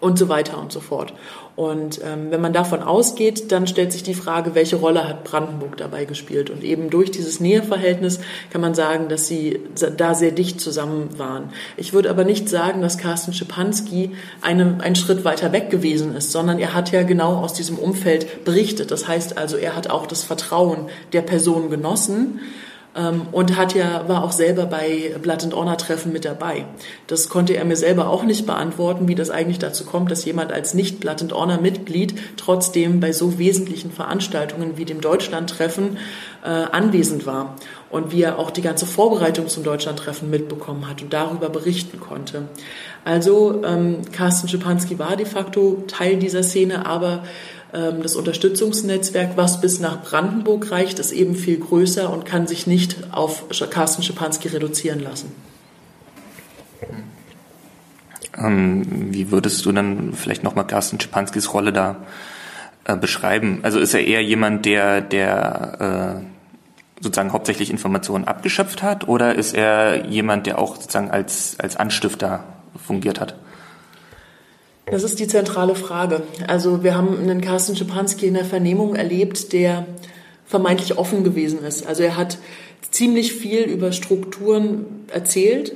und 0.01 0.19
so 0.19 0.27
weiter 0.27 0.57
und 0.57 0.73
so 0.73 0.81
fort. 0.81 1.13
Und 1.55 1.99
ähm, 2.03 2.31
wenn 2.31 2.39
man 2.39 2.53
davon 2.53 2.81
ausgeht, 2.81 3.51
dann 3.51 3.67
stellt 3.67 3.91
sich 3.91 4.03
die 4.03 4.13
Frage, 4.13 4.55
welche 4.55 4.77
Rolle 4.77 5.07
hat 5.07 5.25
Brandenburg 5.25 5.75
dabei 5.77 6.05
gespielt? 6.05 6.49
Und 6.49 6.63
eben 6.63 6.89
durch 6.89 7.11
dieses 7.11 7.39
Näheverhältnis 7.41 8.19
kann 8.51 8.61
man 8.61 8.73
sagen, 8.73 9.09
dass 9.09 9.27
sie 9.27 9.59
da 9.97 10.13
sehr 10.13 10.31
dicht 10.31 10.61
zusammen 10.61 11.09
waren. 11.19 11.49
Ich 11.75 11.91
würde 11.91 12.09
aber 12.09 12.23
nicht 12.23 12.47
sagen, 12.47 12.81
dass 12.81 12.97
Carsten 12.97 13.33
Schipanski 13.33 14.11
eine, 14.41 14.77
einen 14.81 14.95
Schritt 14.95 15.25
weiter 15.25 15.51
weg 15.51 15.69
gewesen 15.69 16.15
ist, 16.15 16.31
sondern 16.31 16.57
er 16.57 16.73
hat 16.73 16.91
ja 16.91 17.03
genau 17.03 17.35
aus 17.35 17.53
diesem 17.53 17.77
Umfeld 17.77 18.45
berichtet. 18.45 18.89
Das 18.89 19.07
heißt 19.07 19.37
also, 19.37 19.57
er 19.57 19.75
hat 19.75 19.89
auch 19.89 20.07
das 20.07 20.23
Vertrauen 20.23 20.87
der 21.11 21.21
Person 21.21 21.69
genossen 21.69 22.39
und 23.31 23.55
hat 23.55 23.73
ja, 23.73 24.07
war 24.09 24.23
auch 24.23 24.33
selber 24.33 24.65
bei 24.65 25.15
Blood 25.21 25.43
and 25.45 25.55
Honor 25.55 25.77
Treffen 25.77 26.11
mit 26.11 26.25
dabei. 26.25 26.65
Das 27.07 27.29
konnte 27.29 27.53
er 27.53 27.63
mir 27.63 27.77
selber 27.77 28.09
auch 28.09 28.23
nicht 28.23 28.45
beantworten, 28.45 29.07
wie 29.07 29.15
das 29.15 29.29
eigentlich 29.29 29.59
dazu 29.59 29.85
kommt, 29.85 30.11
dass 30.11 30.25
jemand 30.25 30.51
als 30.51 30.73
nicht 30.73 30.99
Blood 30.99 31.21
and 31.21 31.33
Honor 31.33 31.61
Mitglied 31.61 32.15
trotzdem 32.35 32.99
bei 32.99 33.13
so 33.13 33.39
wesentlichen 33.39 33.91
Veranstaltungen 33.91 34.77
wie 34.77 34.83
dem 34.83 34.99
Deutschlandtreffen 34.99 35.97
äh, 36.43 36.49
anwesend 36.49 37.25
war 37.25 37.55
und 37.89 38.11
wie 38.11 38.23
er 38.23 38.39
auch 38.39 38.51
die 38.51 38.61
ganze 38.61 38.85
Vorbereitung 38.85 39.47
zum 39.47 39.63
Deutschlandtreffen 39.63 40.29
mitbekommen 40.29 40.89
hat 40.89 41.01
und 41.01 41.13
darüber 41.13 41.49
berichten 41.49 41.99
konnte. 41.99 42.43
Also 43.05 43.63
ähm, 43.63 44.01
Carsten 44.11 44.47
Schipanski 44.47 44.99
war 44.99 45.15
de 45.15 45.25
facto 45.25 45.83
Teil 45.87 46.17
dieser 46.17 46.43
Szene, 46.43 46.85
aber 46.85 47.23
ähm, 47.23 47.29
das 47.71 48.15
Unterstützungsnetzwerk, 48.15 49.37
was 49.37 49.61
bis 49.61 49.79
nach 49.79 50.03
Brandenburg 50.03 50.71
reicht, 50.71 50.99
ist 50.99 51.13
eben 51.13 51.35
viel 51.35 51.57
größer 51.57 52.11
und 52.11 52.25
kann 52.25 52.45
sich 52.45 52.67
nicht 52.67 52.97
auf 53.11 53.45
Carsten 53.69 54.03
Schipanski 54.03 54.49
reduzieren 54.49 54.99
lassen. 54.99 55.31
Ähm, 58.37 59.13
wie 59.13 59.31
würdest 59.31 59.65
du 59.65 59.71
dann 59.71 60.13
vielleicht 60.13 60.43
nochmal 60.43 60.67
Carsten 60.67 60.99
Schipanskis 60.99 61.53
Rolle 61.53 61.71
da 61.71 61.97
äh, 62.85 62.95
beschreiben? 62.95 63.59
Also 63.63 63.79
ist 63.79 63.93
er 63.93 64.05
eher 64.05 64.23
jemand, 64.23 64.65
der, 64.65 65.01
der 65.01 66.21
äh, 66.21 67.03
sozusagen 67.03 67.33
hauptsächlich 67.33 67.69
Informationen 67.71 68.25
abgeschöpft 68.25 68.83
hat 68.83 69.07
oder 69.07 69.35
ist 69.35 69.53
er 69.53 70.07
jemand, 70.07 70.45
der 70.45 70.59
auch 70.59 70.75
sozusagen 70.75 71.11
als, 71.11 71.55
als 71.59 71.75
Anstifter 71.75 72.43
fungiert 72.85 73.19
hat? 73.19 73.35
Das 74.91 75.03
ist 75.03 75.19
die 75.19 75.27
zentrale 75.27 75.73
Frage. 75.73 76.21
Also 76.47 76.83
wir 76.83 76.95
haben 76.95 77.17
einen 77.17 77.39
Carsten 77.39 77.77
Schipanski 77.77 78.27
in 78.27 78.33
der 78.33 78.43
Vernehmung 78.43 78.95
erlebt, 78.95 79.53
der 79.53 79.85
vermeintlich 80.45 80.97
offen 80.97 81.23
gewesen 81.23 81.63
ist. 81.63 81.87
Also 81.87 82.03
er 82.03 82.17
hat 82.17 82.37
ziemlich 82.91 83.31
viel 83.31 83.61
über 83.61 83.93
Strukturen 83.93 84.85
erzählt, 85.07 85.73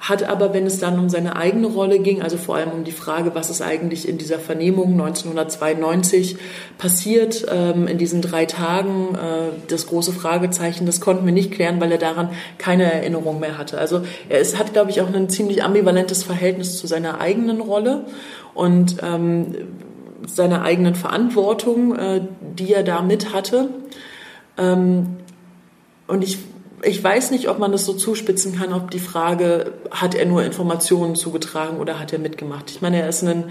hat 0.00 0.22
aber, 0.22 0.54
wenn 0.54 0.64
es 0.64 0.80
dann 0.80 0.98
um 0.98 1.10
seine 1.10 1.36
eigene 1.36 1.66
Rolle 1.66 1.98
ging, 1.98 2.22
also 2.22 2.38
vor 2.38 2.56
allem 2.56 2.70
um 2.70 2.84
die 2.84 2.90
Frage, 2.92 3.34
was 3.34 3.50
ist 3.50 3.60
eigentlich 3.60 4.08
in 4.08 4.16
dieser 4.16 4.38
Vernehmung 4.38 4.92
1992 4.92 6.38
passiert, 6.78 7.44
ähm, 7.50 7.86
in 7.86 7.98
diesen 7.98 8.22
drei 8.22 8.46
Tagen, 8.46 9.14
äh, 9.14 9.52
das 9.68 9.86
große 9.86 10.12
Fragezeichen, 10.12 10.86
das 10.86 11.02
konnten 11.02 11.26
wir 11.26 11.34
nicht 11.34 11.52
klären, 11.52 11.82
weil 11.82 11.92
er 11.92 11.98
daran 11.98 12.30
keine 12.56 12.90
Erinnerung 12.90 13.40
mehr 13.40 13.58
hatte. 13.58 13.76
Also 13.76 14.00
er 14.30 14.40
ist, 14.40 14.58
hat, 14.58 14.72
glaube 14.72 14.90
ich, 14.90 15.02
auch 15.02 15.12
ein 15.12 15.28
ziemlich 15.28 15.62
ambivalentes 15.62 16.22
Verhältnis 16.22 16.78
zu 16.78 16.86
seiner 16.86 17.20
eigenen 17.20 17.60
Rolle 17.60 18.06
und 18.54 18.96
ähm, 19.02 19.54
seiner 20.26 20.62
eigenen 20.62 20.94
Verantwortung, 20.94 21.94
äh, 21.94 22.22
die 22.58 22.72
er 22.72 22.84
da 22.84 23.02
mit 23.02 23.34
hatte. 23.34 23.68
Ähm, 24.56 25.18
und 26.06 26.24
ich 26.24 26.38
ich 26.82 27.02
weiß 27.02 27.30
nicht, 27.30 27.48
ob 27.48 27.58
man 27.58 27.72
das 27.72 27.84
so 27.84 27.92
zuspitzen 27.92 28.56
kann, 28.56 28.72
ob 28.72 28.90
die 28.90 28.98
Frage, 28.98 29.72
hat 29.90 30.14
er 30.14 30.26
nur 30.26 30.44
Informationen 30.44 31.14
zugetragen 31.14 31.78
oder 31.78 31.98
hat 31.98 32.12
er 32.12 32.18
mitgemacht? 32.18 32.70
Ich 32.70 32.80
meine, 32.80 33.00
er 33.02 33.08
ist 33.08 33.22
ein 33.22 33.44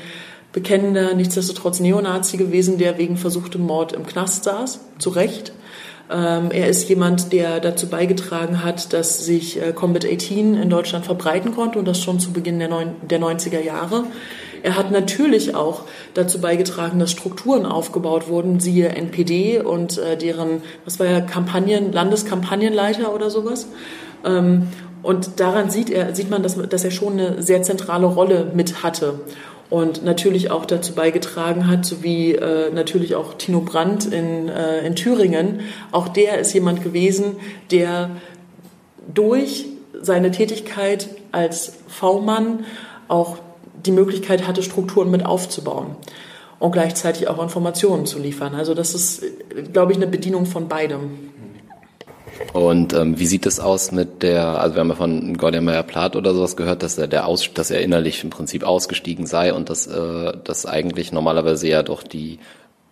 bekennender, 0.51 1.13
nichtsdestotrotz 1.13 1.79
Neonazi 1.79 2.37
gewesen, 2.37 2.77
der 2.77 2.97
wegen 2.97 3.17
versuchtem 3.17 3.61
Mord 3.61 3.93
im 3.93 4.05
Knast 4.05 4.45
saß, 4.45 4.79
zu 4.97 5.09
Recht. 5.11 5.53
Ähm, 6.11 6.49
er 6.49 6.67
ist 6.67 6.89
jemand, 6.89 7.31
der 7.33 7.59
dazu 7.59 7.87
beigetragen 7.87 8.63
hat, 8.63 8.93
dass 8.93 9.25
sich 9.25 9.61
äh, 9.61 9.73
Combat 9.73 10.05
18 10.05 10.55
in 10.55 10.69
Deutschland 10.69 11.05
verbreiten 11.05 11.53
konnte 11.53 11.77
und 11.77 11.87
das 11.87 12.01
schon 12.01 12.19
zu 12.19 12.31
Beginn 12.31 12.57
der, 12.57 12.67
neun, 12.67 12.95
der 13.07 13.19
90er 13.19 13.61
Jahre. 13.61 14.05
Er 14.63 14.75
hat 14.75 14.91
natürlich 14.91 15.55
auch 15.55 15.83
dazu 16.13 16.39
beigetragen, 16.41 16.99
dass 16.99 17.11
Strukturen 17.11 17.65
aufgebaut 17.65 18.27
wurden, 18.27 18.59
siehe 18.59 18.89
NPD 18.89 19.59
und 19.61 19.97
äh, 19.97 20.17
deren, 20.17 20.61
was 20.85 20.99
war 20.99 21.07
ja, 21.07 21.21
Kampagnen, 21.21 21.91
Landeskampagnenleiter 21.91 23.13
oder 23.13 23.29
sowas. 23.29 23.67
Ähm, 24.25 24.67
und 25.01 25.39
daran 25.39 25.69
sieht 25.69 25.89
er, 25.89 26.13
sieht 26.13 26.29
man, 26.29 26.43
dass, 26.43 26.55
dass 26.55 26.83
er 26.83 26.91
schon 26.91 27.13
eine 27.13 27.41
sehr 27.41 27.61
zentrale 27.61 28.05
Rolle 28.05 28.51
mit 28.53 28.83
hatte 28.83 29.21
und 29.69 30.03
natürlich 30.03 30.51
auch 30.51 30.65
dazu 30.65 30.93
beigetragen 30.93 31.67
hat, 31.67 31.85
sowie 31.85 32.33
äh, 32.33 32.71
natürlich 32.71 33.15
auch 33.15 33.35
Tino 33.35 33.61
Brandt 33.61 34.05
in, 34.05 34.49
äh, 34.49 34.85
in 34.85 34.95
Thüringen. 34.95 35.61
Auch 35.91 36.07
der 36.07 36.39
ist 36.39 36.53
jemand 36.53 36.83
gewesen, 36.83 37.37
der 37.71 38.09
durch 39.13 39.67
seine 40.01 40.31
Tätigkeit 40.31 41.09
als 41.31 41.73
V-Mann 41.87 42.65
auch 43.07 43.37
die 43.85 43.91
Möglichkeit 43.91 44.47
hatte, 44.47 44.63
Strukturen 44.63 45.11
mit 45.11 45.25
aufzubauen 45.25 45.95
und 46.59 46.71
gleichzeitig 46.71 47.27
auch 47.27 47.41
Informationen 47.41 48.05
zu 48.05 48.19
liefern. 48.19 48.53
Also 48.55 48.73
das 48.73 48.93
ist, 48.93 49.23
glaube 49.71 49.93
ich, 49.93 49.97
eine 49.97 50.07
Bedienung 50.07 50.45
von 50.45 50.67
beidem. 50.67 51.31
Und 52.53 52.93
ähm, 52.93 53.19
wie 53.19 53.25
sieht 53.25 53.45
es 53.45 53.59
aus 53.59 53.91
mit 53.91 54.23
der, 54.23 54.61
also 54.61 54.75
wir 54.75 54.81
haben 54.81 54.89
ja 54.89 54.95
von 54.95 55.37
Gordian 55.37 55.65
Meyer 55.65 55.83
Plath 55.83 56.15
oder 56.15 56.33
sowas 56.33 56.55
gehört, 56.55 56.83
dass 56.83 56.97
er 56.97 57.07
der 57.07 57.25
aus, 57.25 57.49
dass 57.53 57.69
er 57.69 57.81
innerlich 57.81 58.23
im 58.23 58.29
Prinzip 58.29 58.63
ausgestiegen 58.63 59.25
sei 59.25 59.53
und 59.53 59.69
dass 59.69 59.87
äh, 59.87 60.33
das 60.43 60.65
eigentlich 60.65 61.11
normalerweise 61.11 61.67
ja 61.67 61.83
doch 61.83 62.01
die 62.01 62.39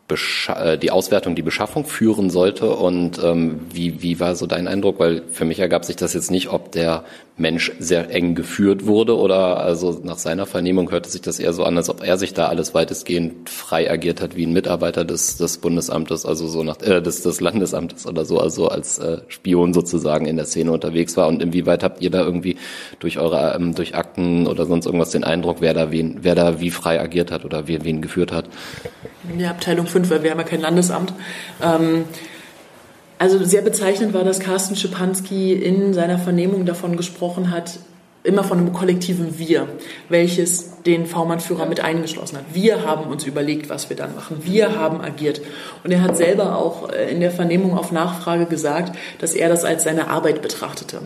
äh, 0.09 0.77
die 0.77 0.91
Auswertung, 0.91 1.35
die 1.35 1.41
Beschaffung 1.41 1.85
führen 1.85 2.29
sollte. 2.29 2.69
Und 2.71 3.21
ähm, 3.23 3.61
wie, 3.71 4.01
wie 4.01 4.19
war 4.19 4.35
so 4.35 4.45
dein 4.45 4.67
Eindruck? 4.67 4.99
Weil 4.99 5.23
für 5.31 5.45
mich 5.45 5.59
ergab 5.59 5.85
sich 5.85 5.95
das 5.95 6.13
jetzt 6.13 6.31
nicht, 6.31 6.49
ob 6.49 6.71
der 6.71 7.03
Mensch 7.37 7.71
sehr 7.77 8.09
eng 8.09 8.33
geführt 8.33 8.87
wurde 8.87 9.15
oder 9.15 9.57
also 9.57 10.01
nach 10.03 10.17
seiner 10.17 10.47
Vernehmung 10.47 10.89
hörte 10.89 11.07
sich 11.07 11.21
das 11.21 11.39
eher 11.39 11.53
so 11.53 11.63
an, 11.65 11.77
als 11.77 11.87
ob 11.87 12.03
er 12.03 12.17
sich 12.17 12.33
da 12.33 12.47
alles 12.47 12.73
weitestgehend 12.73 13.47
frei 13.49 13.91
agiert 13.91 14.21
hat 14.21 14.35
wie 14.35 14.45
ein 14.45 14.53
Mitarbeiter 14.53 15.05
des, 15.05 15.37
des 15.37 15.59
Bundesamtes, 15.59 16.25
also 16.25 16.47
so 16.47 16.63
nach 16.63 16.81
äh, 16.81 16.99
des, 16.99 17.21
des 17.21 17.39
Landesamtes 17.39 18.07
oder 18.07 18.25
so, 18.25 18.39
also 18.39 18.69
als 18.69 18.97
äh, 18.97 19.19
Spion 19.27 19.73
sozusagen 19.73 20.25
in 20.25 20.35
der 20.35 20.45
Szene 20.45 20.71
unterwegs 20.71 21.15
war. 21.15 21.27
Und 21.27 21.43
inwieweit 21.43 21.83
habt 21.83 22.01
ihr 22.01 22.09
da 22.09 22.21
irgendwie 22.23 22.57
durch 22.99 23.19
eure 23.19 23.55
ähm, 23.55 23.75
durch 23.75 23.93
Akten 23.93 24.47
oder 24.47 24.65
sonst 24.65 24.87
irgendwas 24.87 25.11
den 25.11 25.23
Eindruck, 25.23 25.57
wer 25.59 25.75
da 25.75 25.91
wen, 25.91 26.19
wer 26.21 26.33
da 26.33 26.59
wie 26.59 26.71
frei 26.71 26.99
agiert 26.99 27.31
hat 27.31 27.45
oder 27.45 27.67
wer 27.67 27.85
wen 27.85 28.01
geführt 28.01 28.31
hat? 28.31 28.45
Der 29.39 29.51
Abteilung 29.51 29.85
5, 29.97 30.09
weil 30.09 30.23
wir 30.23 30.31
haben 30.31 30.39
ja 30.39 30.43
kein 30.43 30.61
Landesamt. 30.61 31.13
Ähm, 31.61 32.05
also 33.19 33.43
sehr 33.43 33.63
bezeichnend 33.63 34.13
war, 34.13 34.23
dass 34.23 34.39
Carsten 34.39 34.75
Schipanski 34.75 35.53
in 35.53 35.93
seiner 35.93 36.19
Vernehmung 36.19 36.65
davon 36.65 36.97
gesprochen 36.97 37.51
hat, 37.51 37.79
immer 38.23 38.43
von 38.43 38.59
einem 38.59 38.73
kollektiven 38.73 39.39
Wir, 39.39 39.67
welches 40.09 40.81
den 40.83 41.05
V-Mann-Führer 41.07 41.65
mit 41.65 41.79
eingeschlossen 41.79 42.37
hat. 42.37 42.45
Wir 42.53 42.85
haben 42.85 43.09
uns 43.09 43.25
überlegt, 43.25 43.69
was 43.69 43.89
wir 43.89 43.97
dann 43.97 44.13
machen. 44.15 44.41
Wir 44.43 44.77
haben 44.77 45.01
agiert. 45.01 45.41
Und 45.83 45.91
er 45.91 46.01
hat 46.01 46.17
selber 46.17 46.57
auch 46.57 46.91
äh, 46.91 47.09
in 47.09 47.21
der 47.21 47.31
Vernehmung 47.31 47.77
auf 47.77 47.91
Nachfrage 47.91 48.45
gesagt, 48.45 48.97
dass 49.19 49.33
er 49.33 49.49
das 49.49 49.63
als 49.63 49.83
seine 49.83 50.09
Arbeit 50.09 50.41
betrachtete. 50.41 50.99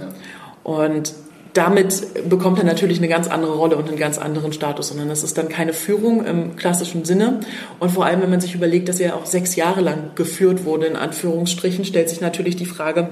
Und 0.64 1.14
damit 1.54 2.30
bekommt 2.30 2.60
er 2.60 2.66
natürlich 2.66 2.98
eine 3.00 3.08
ganz 3.08 3.28
andere 3.28 3.56
Rolle 3.56 3.76
und 3.76 3.88
einen 3.88 3.98
ganz 3.98 4.18
anderen 4.18 4.54
Status, 4.54 4.90
sondern 4.90 5.10
es 5.10 5.24
ist 5.24 5.38
dann 5.38 5.50
keine 5.50 5.74
Führung 5.74 6.26
im 6.26 6.56
klassischen 6.56 7.04
Sinne. 7.04 7.42
Und 7.80 7.92
vor 7.92 8.06
allem, 8.06 8.22
wenn 8.22 8.30
man 8.30 8.42
sich 8.42 8.56
überlegt, 8.56 8.88
dass 8.88 9.00
er 9.00 9.16
auch 9.16 9.26
sechs 9.26 9.56
Jahre 9.56 9.82
lang 9.82 10.12
geführt 10.16 10.64
wurde, 10.64 10.86
in 10.86 10.96
Anführungsstrichen, 10.96 11.84
stellt 11.84 12.10
sich 12.10 12.22
natürlich 12.22 12.56
die 12.56 12.66
Frage, 12.66 13.10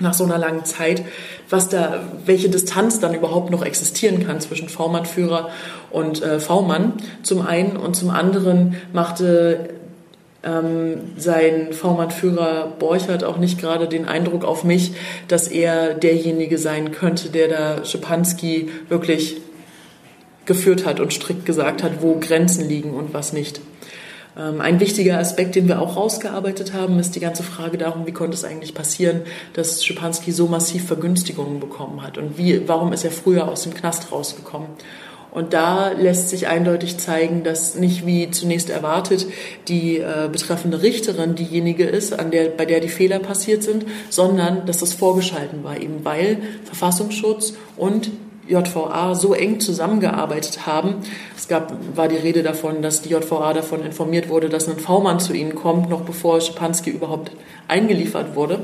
nach 0.00 0.14
so 0.14 0.24
einer 0.24 0.38
langen 0.38 0.64
Zeit, 0.64 1.02
was 1.50 1.68
da, 1.68 2.00
welche 2.24 2.48
Distanz 2.48 3.00
dann 3.00 3.14
überhaupt 3.14 3.50
noch 3.50 3.64
existieren 3.64 4.24
kann 4.24 4.40
zwischen 4.40 4.68
V-Mann-Führer 4.68 5.50
und 5.90 6.22
äh, 6.22 6.38
V-Mann 6.38 6.94
zum 7.22 7.44
einen 7.44 7.76
und 7.76 7.96
zum 7.96 8.10
anderen 8.10 8.76
machte 8.92 9.70
ähm, 10.44 11.12
sein 11.16 11.72
V-Mann-Führer 11.72 12.72
Borchert 12.78 13.24
auch 13.24 13.38
nicht 13.38 13.60
gerade 13.60 13.88
den 13.88 14.06
Eindruck 14.06 14.44
auf 14.44 14.64
mich, 14.64 14.92
dass 15.26 15.48
er 15.48 15.94
derjenige 15.94 16.58
sein 16.58 16.92
könnte, 16.92 17.30
der 17.30 17.48
da 17.48 17.84
Schepanski 17.84 18.70
wirklich 18.88 19.38
geführt 20.46 20.86
hat 20.86 21.00
und 21.00 21.12
strikt 21.12 21.44
gesagt 21.44 21.82
hat, 21.82 22.00
wo 22.02 22.18
Grenzen 22.18 22.68
liegen 22.68 22.94
und 22.94 23.12
was 23.12 23.32
nicht. 23.32 23.60
Ähm, 24.38 24.60
ein 24.60 24.80
wichtiger 24.80 25.18
Aspekt, 25.18 25.56
den 25.56 25.68
wir 25.68 25.82
auch 25.82 25.96
rausgearbeitet 25.96 26.72
haben, 26.72 26.98
ist 26.98 27.16
die 27.16 27.20
ganze 27.20 27.42
Frage 27.42 27.76
darum, 27.76 28.06
wie 28.06 28.12
konnte 28.12 28.36
es 28.36 28.44
eigentlich 28.44 28.74
passieren, 28.74 29.22
dass 29.54 29.84
Schipanski 29.84 30.30
so 30.32 30.46
massiv 30.46 30.86
Vergünstigungen 30.86 31.58
bekommen 31.60 32.02
hat 32.02 32.16
und 32.16 32.38
wie, 32.38 32.66
warum 32.68 32.92
ist 32.92 33.04
er 33.04 33.10
früher 33.10 33.48
aus 33.48 33.64
dem 33.64 33.74
Knast 33.74 34.12
rausgekommen. 34.12 34.68
Und 35.38 35.52
da 35.52 35.92
lässt 35.92 36.30
sich 36.30 36.48
eindeutig 36.48 36.98
zeigen, 36.98 37.44
dass 37.44 37.76
nicht 37.76 38.04
wie 38.04 38.28
zunächst 38.32 38.70
erwartet 38.70 39.24
die 39.68 39.98
äh, 39.98 40.28
betreffende 40.32 40.82
Richterin 40.82 41.36
diejenige 41.36 41.84
ist, 41.84 42.12
an 42.12 42.32
der, 42.32 42.48
bei 42.48 42.64
der 42.64 42.80
die 42.80 42.88
Fehler 42.88 43.20
passiert 43.20 43.62
sind, 43.62 43.86
sondern 44.10 44.66
dass 44.66 44.78
das 44.78 44.94
vorgeschalten 44.94 45.62
war, 45.62 45.80
eben 45.80 46.04
weil 46.04 46.38
Verfassungsschutz 46.64 47.54
und 47.76 48.10
JVA 48.48 49.14
so 49.14 49.32
eng 49.32 49.60
zusammengearbeitet 49.60 50.66
haben. 50.66 50.96
Es 51.36 51.46
gab, 51.46 51.72
war 51.94 52.08
die 52.08 52.16
Rede 52.16 52.42
davon, 52.42 52.82
dass 52.82 53.02
die 53.02 53.10
JVA 53.10 53.52
davon 53.52 53.84
informiert 53.84 54.28
wurde, 54.28 54.48
dass 54.48 54.68
ein 54.68 54.80
V-Mann 54.80 55.20
zu 55.20 55.34
ihnen 55.34 55.54
kommt, 55.54 55.88
noch 55.88 56.00
bevor 56.00 56.40
Schipanski 56.40 56.90
überhaupt 56.90 57.30
eingeliefert 57.68 58.34
wurde. 58.34 58.58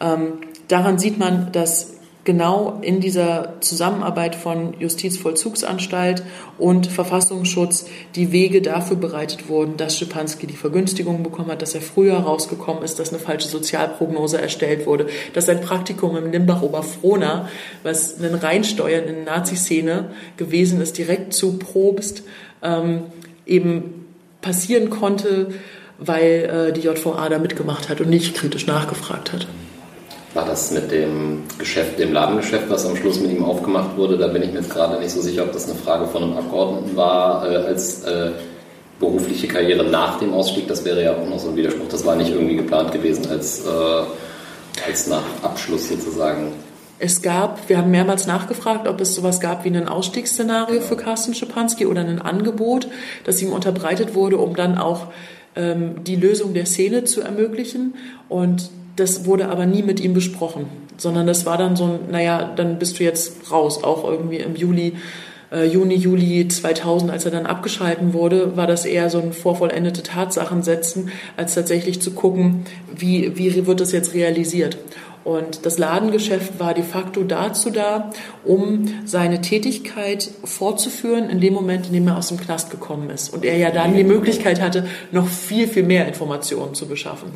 Ähm, 0.00 0.40
daran 0.66 0.98
sieht 0.98 1.20
man, 1.20 1.52
dass 1.52 1.99
genau 2.24 2.78
in 2.82 3.00
dieser 3.00 3.54
Zusammenarbeit 3.60 4.34
von 4.34 4.74
Justizvollzugsanstalt 4.78 6.22
und 6.58 6.86
Verfassungsschutz 6.86 7.86
die 8.14 8.30
Wege 8.30 8.60
dafür 8.60 8.96
bereitet 8.96 9.48
wurden, 9.48 9.76
dass 9.76 9.96
Schipanski 9.96 10.46
die 10.46 10.56
Vergünstigung 10.56 11.22
bekommen 11.22 11.50
hat, 11.50 11.62
dass 11.62 11.74
er 11.74 11.80
früher 11.80 12.18
rausgekommen 12.18 12.82
ist, 12.82 12.98
dass 12.98 13.10
eine 13.10 13.18
falsche 13.18 13.48
Sozialprognose 13.48 14.40
erstellt 14.40 14.86
wurde, 14.86 15.06
dass 15.32 15.46
sein 15.46 15.62
Praktikum 15.62 16.16
im 16.16 16.30
Limbach-Oberfrohna, 16.30 17.48
was 17.82 18.20
ein 18.20 18.34
Reinsteuern 18.34 19.04
in 19.04 19.24
Nazi-Szene 19.24 20.10
gewesen 20.36 20.80
ist, 20.82 20.98
direkt 20.98 21.32
zu 21.32 21.58
Probst, 21.58 22.22
ähm, 22.62 23.04
eben 23.46 24.06
passieren 24.42 24.90
konnte, 24.90 25.54
weil 25.98 26.70
äh, 26.70 26.72
die 26.72 26.82
JVA 26.82 27.28
da 27.28 27.38
mitgemacht 27.38 27.88
hat 27.88 28.00
und 28.00 28.10
nicht 28.10 28.34
kritisch 28.34 28.66
nachgefragt 28.66 29.32
hat 29.32 29.46
war 30.34 30.46
das 30.46 30.70
mit 30.70 30.90
dem 30.90 31.42
Geschäft, 31.58 31.98
dem 31.98 32.12
Ladengeschäft, 32.12 32.70
was 32.70 32.86
am 32.86 32.96
Schluss 32.96 33.20
mit 33.20 33.32
ihm 33.32 33.44
aufgemacht 33.44 33.96
wurde. 33.96 34.16
Da 34.16 34.28
bin 34.28 34.42
ich 34.42 34.52
mir 34.52 34.60
jetzt 34.60 34.70
gerade 34.70 34.98
nicht 35.00 35.10
so 35.10 35.20
sicher, 35.20 35.42
ob 35.42 35.52
das 35.52 35.68
eine 35.68 35.78
Frage 35.78 36.06
von 36.06 36.22
einem 36.22 36.36
Abgeordneten 36.36 36.96
war 36.96 37.50
äh, 37.50 37.56
als 37.56 38.04
äh, 38.04 38.30
berufliche 39.00 39.48
Karriere 39.48 39.84
nach 39.84 40.18
dem 40.18 40.32
Ausstieg. 40.32 40.68
Das 40.68 40.84
wäre 40.84 41.02
ja 41.02 41.16
auch 41.16 41.28
noch 41.28 41.38
so 41.38 41.48
ein 41.48 41.56
Widerspruch. 41.56 41.88
Das 41.88 42.04
war 42.04 42.14
nicht 42.14 42.30
irgendwie 42.30 42.56
geplant 42.56 42.92
gewesen 42.92 43.26
als, 43.28 43.64
äh, 43.66 44.86
als 44.86 45.08
nach 45.08 45.24
Abschluss 45.42 45.88
sozusagen. 45.88 46.52
Es 47.02 47.22
gab, 47.22 47.68
wir 47.68 47.78
haben 47.78 47.90
mehrmals 47.90 48.26
nachgefragt, 48.26 48.86
ob 48.86 49.00
es 49.00 49.14
sowas 49.14 49.40
gab 49.40 49.64
wie 49.64 49.70
ein 49.70 49.88
Ausstiegsszenario 49.88 50.82
für 50.82 50.96
Carsten 50.96 51.34
Schipanski 51.34 51.86
oder 51.86 52.02
ein 52.02 52.20
Angebot, 52.20 52.88
das 53.24 53.40
ihm 53.40 53.54
unterbreitet 53.54 54.14
wurde, 54.14 54.36
um 54.36 54.54
dann 54.54 54.76
auch 54.76 55.06
ähm, 55.56 56.04
die 56.04 56.16
Lösung 56.16 56.52
der 56.52 56.66
Szene 56.66 57.04
zu 57.04 57.22
ermöglichen. 57.22 57.94
Und 58.28 58.70
das 59.00 59.24
wurde 59.24 59.48
aber 59.48 59.66
nie 59.66 59.82
mit 59.82 60.00
ihm 60.00 60.14
besprochen, 60.14 60.66
sondern 60.96 61.26
das 61.26 61.46
war 61.46 61.58
dann 61.58 61.76
so 61.76 61.84
ein, 61.84 61.98
naja, 62.10 62.52
dann 62.54 62.78
bist 62.78 62.98
du 62.98 63.04
jetzt 63.04 63.50
raus. 63.50 63.82
Auch 63.82 64.04
irgendwie 64.04 64.36
im 64.36 64.54
Juli, 64.54 64.94
äh, 65.50 65.66
Juni, 65.66 65.94
Juli 65.94 66.46
2000, 66.46 67.10
als 67.10 67.24
er 67.24 67.30
dann 67.30 67.46
abgeschalten 67.46 68.12
wurde, 68.12 68.56
war 68.56 68.66
das 68.66 68.84
eher 68.84 69.10
so 69.10 69.18
ein 69.18 69.32
vorvollendete 69.32 70.02
Tatsachen 70.02 70.62
setzen, 70.62 71.10
als 71.36 71.54
tatsächlich 71.54 72.00
zu 72.00 72.12
gucken, 72.12 72.64
wie, 72.94 73.36
wie 73.36 73.66
wird 73.66 73.80
das 73.80 73.92
jetzt 73.92 74.14
realisiert. 74.14 74.78
Und 75.22 75.66
das 75.66 75.76
Ladengeschäft 75.76 76.58
war 76.58 76.72
de 76.72 76.82
facto 76.82 77.24
dazu 77.24 77.70
da, 77.70 78.10
um 78.44 78.86
seine 79.04 79.42
Tätigkeit 79.42 80.30
fortzuführen 80.44 81.28
in 81.28 81.40
dem 81.40 81.52
Moment, 81.52 81.88
in 81.88 81.92
dem 81.92 82.08
er 82.08 82.16
aus 82.16 82.28
dem 82.28 82.38
Knast 82.38 82.70
gekommen 82.70 83.10
ist. 83.10 83.32
Und 83.32 83.44
er 83.44 83.58
ja 83.58 83.70
dann 83.70 83.94
die 83.94 84.04
Möglichkeit 84.04 84.62
hatte, 84.62 84.86
noch 85.12 85.28
viel, 85.28 85.68
viel 85.68 85.82
mehr 85.82 86.08
Informationen 86.08 86.74
zu 86.74 86.86
beschaffen. 86.86 87.32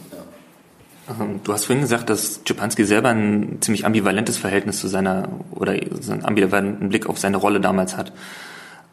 Ähm, 1.09 1.41
du 1.43 1.53
hast 1.53 1.67
vorhin 1.67 1.83
gesagt, 1.83 2.11
dass 2.11 2.45
Czepanski 2.45 2.85
selber 2.85 3.11
ein 3.11 3.59
ziemlich 3.61 3.85
ambivalentes 3.85 4.39
Verhältnis 4.39 4.81
zu 4.81 4.89
seiner 4.89 5.29
oder 5.51 5.73
einen 5.73 6.25
ambivalenten 6.25 6.89
Blick 6.89 7.07
auf 7.07 7.19
seine 7.19 7.37
Rolle 7.37 7.61
damals 7.61 7.97
hat. 7.97 8.13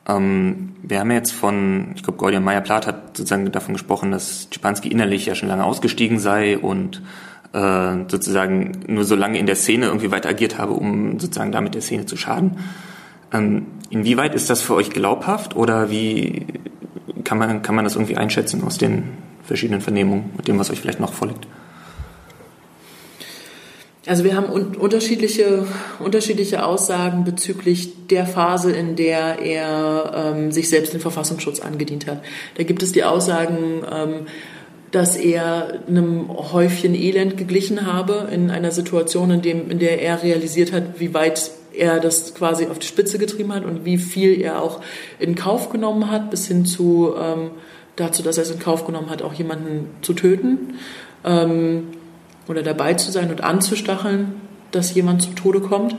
Ähm, 0.08 0.76
wir 0.82 1.00
haben 1.00 1.12
jetzt 1.12 1.32
von, 1.32 1.92
ich 1.96 2.04
glaube, 2.04 2.18
Gordian 2.18 2.44
Meyer-Plath 2.44 2.88
hat 2.88 3.18
sozusagen 3.18 3.52
davon 3.52 3.74
gesprochen, 3.74 4.12
dass 4.12 4.50
Czepanski 4.50 4.90
innerlich 4.90 5.26
ja 5.26 5.36
schon 5.36 5.50
lange 5.50 5.64
ausgestiegen 5.64 6.20
sei 6.20 6.58
und 6.58 7.02
äh, 7.54 7.94
sozusagen 8.08 8.84
nur 8.88 9.04
so 9.04 9.16
lange 9.16 9.38
in 9.38 9.46
der 9.46 9.56
Szene 9.56 9.88
irgendwie 9.88 10.12
weiter 10.12 10.30
agiert 10.30 10.58
habe, 10.58 10.74
um 10.74 11.20
sozusagen 11.20 11.52
damit 11.52 11.76
der 11.76 11.82
Szene 11.82 12.06
zu 12.06 12.18
schaden. 12.18 12.58
Ähm, 13.34 13.68
inwieweit 13.90 14.36
ist 14.36 14.50
das 14.50 14.62
für 14.62 14.74
euch 14.74 14.90
glaubhaft 14.90 15.56
oder 15.56 15.90
wie 15.90 16.48
kann 17.24 17.38
man, 17.38 17.62
kann 17.62 17.76
man 17.76 17.86
das 17.86 17.96
irgendwie 17.96 18.18
einschätzen 18.18 18.64
aus 18.64 18.78
den 18.78 19.04
verschiedenen 19.44 19.82
Vernehmungen 19.82 20.32
mit 20.36 20.48
dem, 20.48 20.60
was 20.60 20.70
euch 20.70 20.82
vielleicht 20.82 21.00
noch 21.00 21.14
vorliegt? 21.14 21.48
Also 24.08 24.24
wir 24.24 24.36
haben 24.36 24.52
un 24.52 24.76
unterschiedliche, 24.78 25.68
unterschiedliche 26.00 26.66
Aussagen 26.66 27.24
bezüglich 27.24 28.08
der 28.08 28.26
Phase, 28.26 28.72
in 28.72 28.96
der 28.96 29.40
er 29.40 30.34
ähm, 30.36 30.52
sich 30.52 30.70
selbst 30.70 30.94
den 30.94 31.00
Verfassungsschutz 31.00 31.60
angedient 31.60 32.08
hat. 32.08 32.24
Da 32.56 32.64
gibt 32.64 32.82
es 32.82 32.94
die 32.94 33.04
Aussagen, 33.04 33.84
ähm, 33.92 34.26
dass 34.90 35.16
er 35.16 35.82
einem 35.88 36.30
Häufchen 36.30 36.96
Elend 36.96 37.38
geglichen 37.38 37.86
habe 37.86 38.28
in 38.32 38.50
einer 38.50 38.72
Situation, 38.72 39.30
in, 39.30 39.42
dem, 39.44 39.70
in 39.70 39.78
der 39.78 40.02
er 40.02 40.24
realisiert 40.24 40.74
hat, 40.74 41.00
wie 41.00 41.14
weit 41.14 41.52
er 41.74 42.00
das 42.00 42.34
quasi 42.34 42.66
auf 42.66 42.80
die 42.80 42.88
Spitze 42.88 43.20
getrieben 43.20 43.54
hat 43.54 43.64
und 43.64 43.86
wie 43.86 44.00
viel 44.00 44.42
er 44.42 44.62
auch 44.62 44.82
in 45.20 45.36
Kauf 45.36 45.70
genommen 45.70 46.10
hat, 46.10 46.32
bis 46.32 46.48
hin 46.48 46.66
zu 46.66 47.14
ähm, 47.18 47.52
dazu, 47.96 48.24
dass 48.24 48.38
er 48.38 48.44
es 48.44 48.52
in 48.52 48.60
Kauf 48.60 48.86
genommen 48.86 49.12
hat, 49.12 49.22
auch 49.22 49.34
jemanden 49.34 49.92
zu 50.02 50.14
töten. 50.14 50.80
Ähm, 51.24 51.84
oder 52.52 52.64
dabei 52.64 52.94
zu 52.94 53.12
sein 53.12 53.32
und 53.32 53.44
anzustacheln, 53.44 54.34
dass 54.72 54.94
jemand 54.94 55.22
zum 55.22 55.36
Tode 55.36 55.62
kommt. 55.62 55.96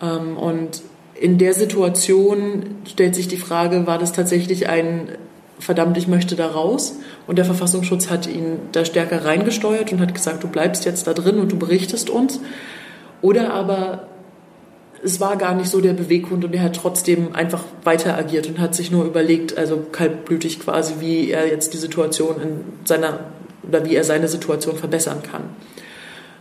Ähm, 0.00 0.36
und 0.36 0.82
in 1.14 1.38
der 1.38 1.54
Situation 1.54 2.76
stellt 2.86 3.14
sich 3.14 3.28
die 3.28 3.36
Frage, 3.36 3.86
war 3.86 3.98
das 3.98 4.12
tatsächlich 4.12 4.68
ein 4.68 5.08
verdammt, 5.58 5.98
ich 5.98 6.08
möchte 6.08 6.36
da 6.36 6.46
raus? 6.46 6.96
Und 7.26 7.36
der 7.36 7.44
Verfassungsschutz 7.44 8.08
hat 8.08 8.26
ihn 8.26 8.58
da 8.72 8.84
stärker 8.84 9.24
reingesteuert 9.24 9.92
und 9.92 10.00
hat 10.00 10.14
gesagt, 10.14 10.42
du 10.42 10.48
bleibst 10.48 10.84
jetzt 10.84 11.06
da 11.06 11.12
drin 11.12 11.38
und 11.38 11.52
du 11.52 11.58
berichtest 11.58 12.08
uns. 12.08 12.40
Oder 13.20 13.52
aber 13.52 14.06
es 15.02 15.20
war 15.20 15.36
gar 15.36 15.54
nicht 15.54 15.70
so 15.70 15.80
der 15.80 15.92
Beweggrund 15.92 16.44
und 16.44 16.54
er 16.54 16.62
hat 16.62 16.76
trotzdem 16.76 17.34
einfach 17.34 17.64
weiter 17.84 18.16
agiert 18.16 18.48
und 18.48 18.58
hat 18.58 18.74
sich 18.74 18.90
nur 18.90 19.04
überlegt, 19.04 19.56
also 19.56 19.78
kaltblütig 19.92 20.60
quasi, 20.60 20.94
wie 21.00 21.30
er 21.30 21.46
jetzt 21.46 21.72
die 21.74 21.78
Situation 21.78 22.40
in 22.40 22.64
seiner 22.84 23.20
oder 23.66 23.84
wie 23.84 23.94
er 23.94 24.04
seine 24.04 24.28
Situation 24.28 24.76
verbessern 24.76 25.22
kann. 25.22 25.42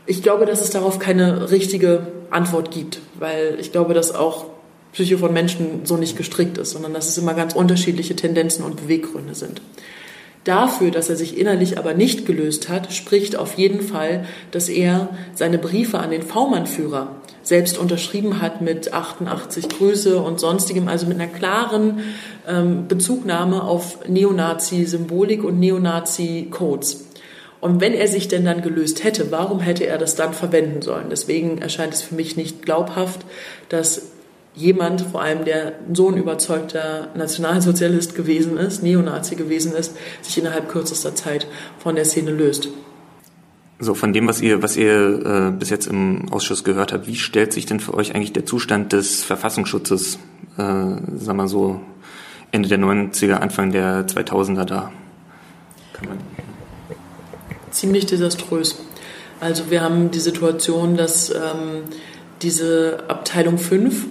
Ich 0.10 0.24
glaube, 0.24 0.48
dass 0.48 0.62
es 0.62 0.72
darauf 0.72 0.98
keine 0.98 1.52
richtige 1.52 2.08
Antwort 2.32 2.72
gibt, 2.72 3.00
weil 3.20 3.58
ich 3.60 3.72
glaube, 3.72 3.94
dass 3.94 4.16
auch 4.16 4.48
Psyche 4.92 5.20
von 5.20 5.32
Menschen 5.32 5.82
so 5.84 5.98
nicht 5.98 6.18
gestrickt 6.18 6.58
ist, 6.58 6.72
sondern 6.72 6.96
dass 6.96 7.10
es 7.10 7.20
immer 7.20 7.36
ganz 7.36 7.54
unterschiedliche 7.54 8.16
Tendenzen 8.16 8.66
und 8.66 8.78
Beweggründe 8.78 9.36
sind. 9.36 9.62
Dafür, 10.46 10.90
dass 10.90 11.12
er 11.12 11.16
sich 11.16 11.38
innerlich 11.38 11.78
aber 11.78 11.94
nicht 11.94 12.26
gelöst 12.26 12.70
hat, 12.70 12.92
spricht 12.92 13.36
auf 13.36 13.54
jeden 13.54 13.82
Fall, 13.82 14.26
dass 14.50 14.68
er 14.68 15.10
seine 15.36 15.60
Briefe 15.60 16.00
an 16.00 16.10
den 16.10 16.24
V-Mann-Führer 16.24 17.18
selbst 17.44 17.78
unterschrieben 17.78 18.42
hat 18.42 18.62
mit 18.62 18.92
88 18.92 19.70
Grüße 19.70 20.20
und 20.20 20.40
sonstigem, 20.40 20.88
also 20.88 21.06
mit 21.06 21.20
einer 21.20 21.32
klaren 21.32 22.00
ähm, 22.48 22.88
Bezugnahme 22.88 23.64
auf 23.64 24.00
Neonazi-Symbolik 24.08 25.44
und 25.44 25.60
Neonazi-Codes. 25.60 27.09
Und 27.62 27.82
wenn 27.82 27.94
er 27.94 28.08
sich 28.08 28.28
denn 28.28 28.46
dann 28.46 28.62
gelöst 28.62 29.04
hätte, 29.04 29.32
warum 29.32 29.60
hätte 29.60 29.86
er 29.86 29.98
das 29.98 30.16
dann 30.16 30.34
verwenden 30.34 30.82
sollen? 30.82 31.08
Deswegen 31.10 31.62
erscheint 31.62 31.94
es 31.94 32.02
für 32.02 32.16
mich 32.16 32.38
nicht 32.38 32.62
glaubhaft, 32.62 33.26
dass 33.68 34.12
jemand, 34.56 35.02
vor 35.02 35.22
allem 35.22 35.46
der 35.46 35.74
so 35.94 36.10
ein 36.10 36.18
überzeugter 36.18 37.10
Nationalsozialist 37.16 38.16
gewesen 38.16 38.58
ist, 38.58 38.82
Neonazi 38.82 39.36
gewesen 39.36 39.74
ist, 39.74 39.96
sich 40.22 40.38
innerhalb 40.38 40.70
kürzester 40.70 41.16
Zeit 41.16 41.48
von 41.80 41.96
der 41.96 42.06
Szene 42.06 42.32
löst. 42.32 42.70
So, 43.82 43.94
von 43.94 44.12
dem, 44.12 44.28
was 44.28 44.42
ihr, 44.42 44.62
was 44.62 44.76
ihr 44.76 45.26
äh, 45.26 45.52
bis 45.52 45.70
jetzt 45.70 45.88
im 45.88 46.30
Ausschuss 46.32 46.66
gehört 46.66 46.92
habt, 46.92 47.08
wie 47.08 47.16
stellt 47.16 47.54
sich 47.54 47.66
denn 47.66 47.80
für 47.80 47.94
euch 47.94 48.14
eigentlich 48.14 48.34
der 48.34 48.46
Zustand 48.46 48.92
des 48.92 49.24
Verfassungsschutzes, 49.24 50.20
äh, 50.58 50.62
sagen 50.62 51.38
wir 51.38 51.48
so, 51.48 51.80
Ende 52.52 52.68
der 52.68 52.80
90er, 52.80 53.36
Anfang 53.36 53.72
der 53.72 54.06
2000er 54.06 54.66
dar? 54.66 54.92
Kann 55.94 56.10
man 56.10 56.18
ziemlich 57.72 58.06
desaströs. 58.06 58.78
Also 59.40 59.70
wir 59.70 59.82
haben 59.82 60.12
die 60.12 60.20
Situation, 60.20 60.98
dass 60.98 61.30
ähm, 61.30 61.84
diese 62.42 63.04
Abteilung 63.08 63.58
5, 63.58 64.06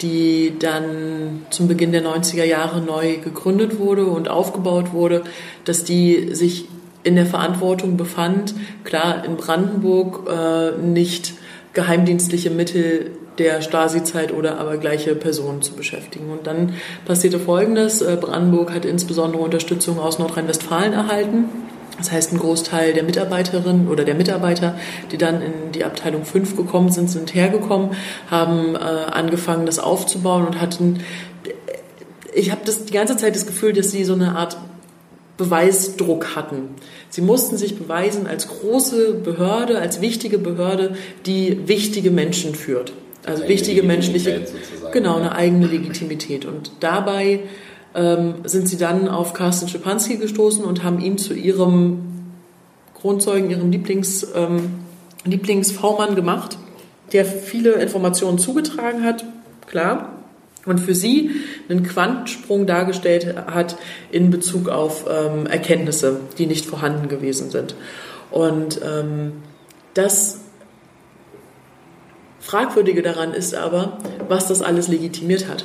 die 0.00 0.54
dann 0.58 1.42
zum 1.50 1.68
Beginn 1.68 1.92
der 1.92 2.02
90er 2.02 2.44
Jahre 2.44 2.80
neu 2.80 3.18
gegründet 3.18 3.78
wurde 3.78 4.06
und 4.06 4.28
aufgebaut 4.28 4.92
wurde, 4.92 5.22
dass 5.64 5.84
die 5.84 6.34
sich 6.34 6.68
in 7.02 7.16
der 7.16 7.26
Verantwortung 7.26 7.96
befand, 7.96 8.54
klar 8.84 9.24
in 9.24 9.36
Brandenburg 9.36 10.28
äh, 10.30 10.78
nicht 10.78 11.34
geheimdienstliche 11.72 12.50
Mittel 12.50 13.12
der 13.38 13.62
Stasi-Zeit 13.62 14.32
oder 14.34 14.58
aber 14.58 14.76
gleiche 14.76 15.14
Personen 15.14 15.62
zu 15.62 15.72
beschäftigen. 15.72 16.30
Und 16.30 16.46
dann 16.46 16.74
passierte 17.06 17.38
Folgendes. 17.38 18.02
Äh, 18.02 18.18
Brandenburg 18.20 18.72
hat 18.72 18.84
insbesondere 18.84 19.42
Unterstützung 19.42 19.98
aus 19.98 20.18
Nordrhein-Westfalen 20.18 20.92
erhalten. 20.92 21.44
Das 22.00 22.10
heißt, 22.10 22.32
ein 22.32 22.38
Großteil 22.38 22.94
der 22.94 23.02
Mitarbeiterinnen 23.02 23.88
oder 23.88 24.04
der 24.04 24.14
Mitarbeiter, 24.14 24.74
die 25.12 25.18
dann 25.18 25.42
in 25.42 25.52
die 25.72 25.84
Abteilung 25.84 26.24
5 26.24 26.56
gekommen 26.56 26.90
sind, 26.90 27.10
sind 27.10 27.34
hergekommen, 27.34 27.90
haben 28.30 28.74
äh, 28.74 28.78
angefangen, 28.78 29.66
das 29.66 29.78
aufzubauen 29.78 30.46
und 30.46 30.60
hatten, 30.60 31.00
ich 32.34 32.50
habe 32.50 32.62
das 32.64 32.86
die 32.86 32.92
ganze 32.92 33.16
Zeit 33.16 33.36
das 33.36 33.46
Gefühl, 33.46 33.74
dass 33.74 33.90
sie 33.90 34.04
so 34.04 34.14
eine 34.14 34.36
Art 34.36 34.56
Beweisdruck 35.36 36.36
hatten. 36.36 36.68
Sie 37.08 37.22
mussten 37.22 37.56
sich 37.56 37.78
beweisen 37.78 38.26
als 38.26 38.48
große 38.48 39.14
Behörde, 39.14 39.78
als 39.78 40.00
wichtige 40.00 40.38
Behörde, 40.38 40.96
die 41.26 41.66
wichtige 41.66 42.10
Menschen 42.10 42.54
führt. 42.54 42.92
Also 43.26 43.42
eine 43.42 43.52
wichtige 43.52 43.82
menschliche, 43.82 44.46
genau, 44.92 45.16
eine 45.16 45.34
eigene 45.34 45.66
Legitimität. 45.66 46.46
Und 46.46 46.72
dabei 46.80 47.40
ähm, 47.94 48.36
sind 48.44 48.68
sie 48.68 48.76
dann 48.76 49.08
auf 49.08 49.34
Carsten 49.34 49.68
Schepanski 49.68 50.16
gestoßen 50.16 50.64
und 50.64 50.84
haben 50.84 51.00
ihn 51.00 51.18
zu 51.18 51.34
ihrem 51.34 52.00
Grundzeugen, 52.94 53.50
ihrem 53.50 53.70
Lieblings, 53.70 54.26
ähm, 54.34 54.80
Lieblings-V-Mann 55.24 56.14
gemacht, 56.14 56.58
der 57.12 57.24
viele 57.24 57.72
Informationen 57.72 58.38
zugetragen 58.38 59.04
hat, 59.04 59.24
klar, 59.66 60.12
und 60.66 60.78
für 60.78 60.94
sie 60.94 61.30
einen 61.68 61.82
Quantensprung 61.82 62.66
dargestellt 62.66 63.34
hat 63.46 63.76
in 64.10 64.30
Bezug 64.30 64.68
auf 64.68 65.06
ähm, 65.08 65.46
Erkenntnisse, 65.46 66.20
die 66.38 66.46
nicht 66.46 66.66
vorhanden 66.66 67.08
gewesen 67.08 67.50
sind. 67.50 67.74
Und 68.30 68.80
ähm, 68.84 69.32
das 69.94 70.40
Fragwürdige 72.40 73.02
daran 73.02 73.32
ist 73.32 73.54
aber, 73.54 73.98
was 74.28 74.48
das 74.48 74.62
alles 74.62 74.88
legitimiert 74.88 75.48
hat. 75.48 75.64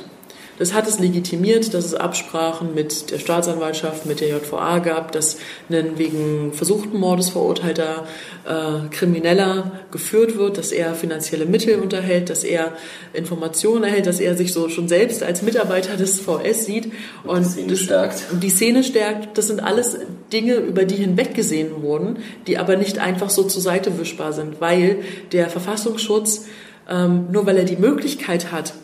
Das 0.58 0.72
hat 0.72 0.88
es 0.88 0.98
legitimiert, 0.98 1.74
dass 1.74 1.84
es 1.84 1.94
Absprachen 1.94 2.74
mit 2.74 3.10
der 3.10 3.18
Staatsanwaltschaft, 3.18 4.06
mit 4.06 4.20
der 4.20 4.28
JVA 4.28 4.78
gab, 4.78 5.12
dass 5.12 5.36
ein 5.70 5.98
wegen 5.98 6.52
versuchten 6.52 6.98
Mordes 6.98 7.30
verurteilter 7.30 8.06
äh, 8.46 8.88
Krimineller 8.90 9.72
geführt 9.90 10.38
wird, 10.38 10.56
dass 10.58 10.72
er 10.72 10.94
finanzielle 10.94 11.46
Mittel 11.46 11.80
unterhält, 11.80 12.30
dass 12.30 12.44
er 12.44 12.72
Informationen 13.12 13.84
erhält, 13.84 14.06
dass 14.06 14.20
er 14.20 14.36
sich 14.36 14.52
so 14.52 14.68
schon 14.68 14.88
selbst 14.88 15.22
als 15.22 15.42
Mitarbeiter 15.42 15.96
des 15.96 16.20
VS 16.20 16.64
sieht 16.64 16.92
und, 17.24 17.44
die 17.44 17.50
Szene 17.50 17.68
das, 17.68 17.80
stärkt. 17.80 18.24
Die 18.42 18.50
Szene 18.50 18.84
stärkt. 18.84 19.36
Das 19.36 19.48
sind 19.48 19.60
alles 19.60 19.98
Dinge, 20.32 20.54
über 20.54 20.84
die 20.84 20.96
hinweggesehen 20.96 21.82
wurden, 21.82 22.18
die 22.46 22.58
aber 22.58 22.76
nicht 22.76 22.98
einfach 22.98 23.30
so 23.30 23.42
zur 23.44 23.62
Seite 23.62 23.98
wischbar 23.98 24.32
sind, 24.32 24.60
weil 24.60 24.98
der 25.32 25.50
Verfassungsschutz 25.50 26.46
ähm, 26.88 27.26
nur 27.32 27.46
weil 27.46 27.58
er 27.58 27.64
die 27.64 27.76
Möglichkeit 27.76 28.52
hat, 28.52 28.74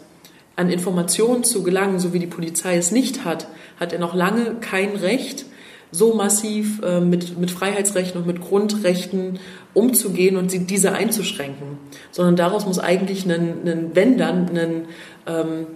an 0.56 0.70
Informationen 0.70 1.44
zu 1.44 1.62
gelangen, 1.62 1.98
so 1.98 2.12
wie 2.12 2.18
die 2.18 2.26
Polizei 2.26 2.76
es 2.76 2.90
nicht 2.90 3.24
hat, 3.24 3.48
hat 3.78 3.92
er 3.92 3.98
noch 3.98 4.14
lange 4.14 4.56
kein 4.60 4.96
Recht, 4.96 5.46
so 5.90 6.14
massiv 6.14 6.80
äh, 6.82 7.00
mit, 7.00 7.38
mit 7.38 7.50
Freiheitsrechten 7.50 8.20
und 8.20 8.26
mit 8.26 8.40
Grundrechten 8.40 9.38
umzugehen 9.74 10.36
und 10.36 10.50
sie, 10.50 10.66
diese 10.66 10.92
einzuschränken. 10.92 11.78
Sondern 12.10 12.36
daraus 12.36 12.66
muss 12.66 12.78
eigentlich 12.78 13.26
ein, 13.26 13.68
ein 13.68 13.90
wenn 13.94 14.16
dann, 14.16 14.56
ein, 14.56 14.84
ähm, 15.26 15.66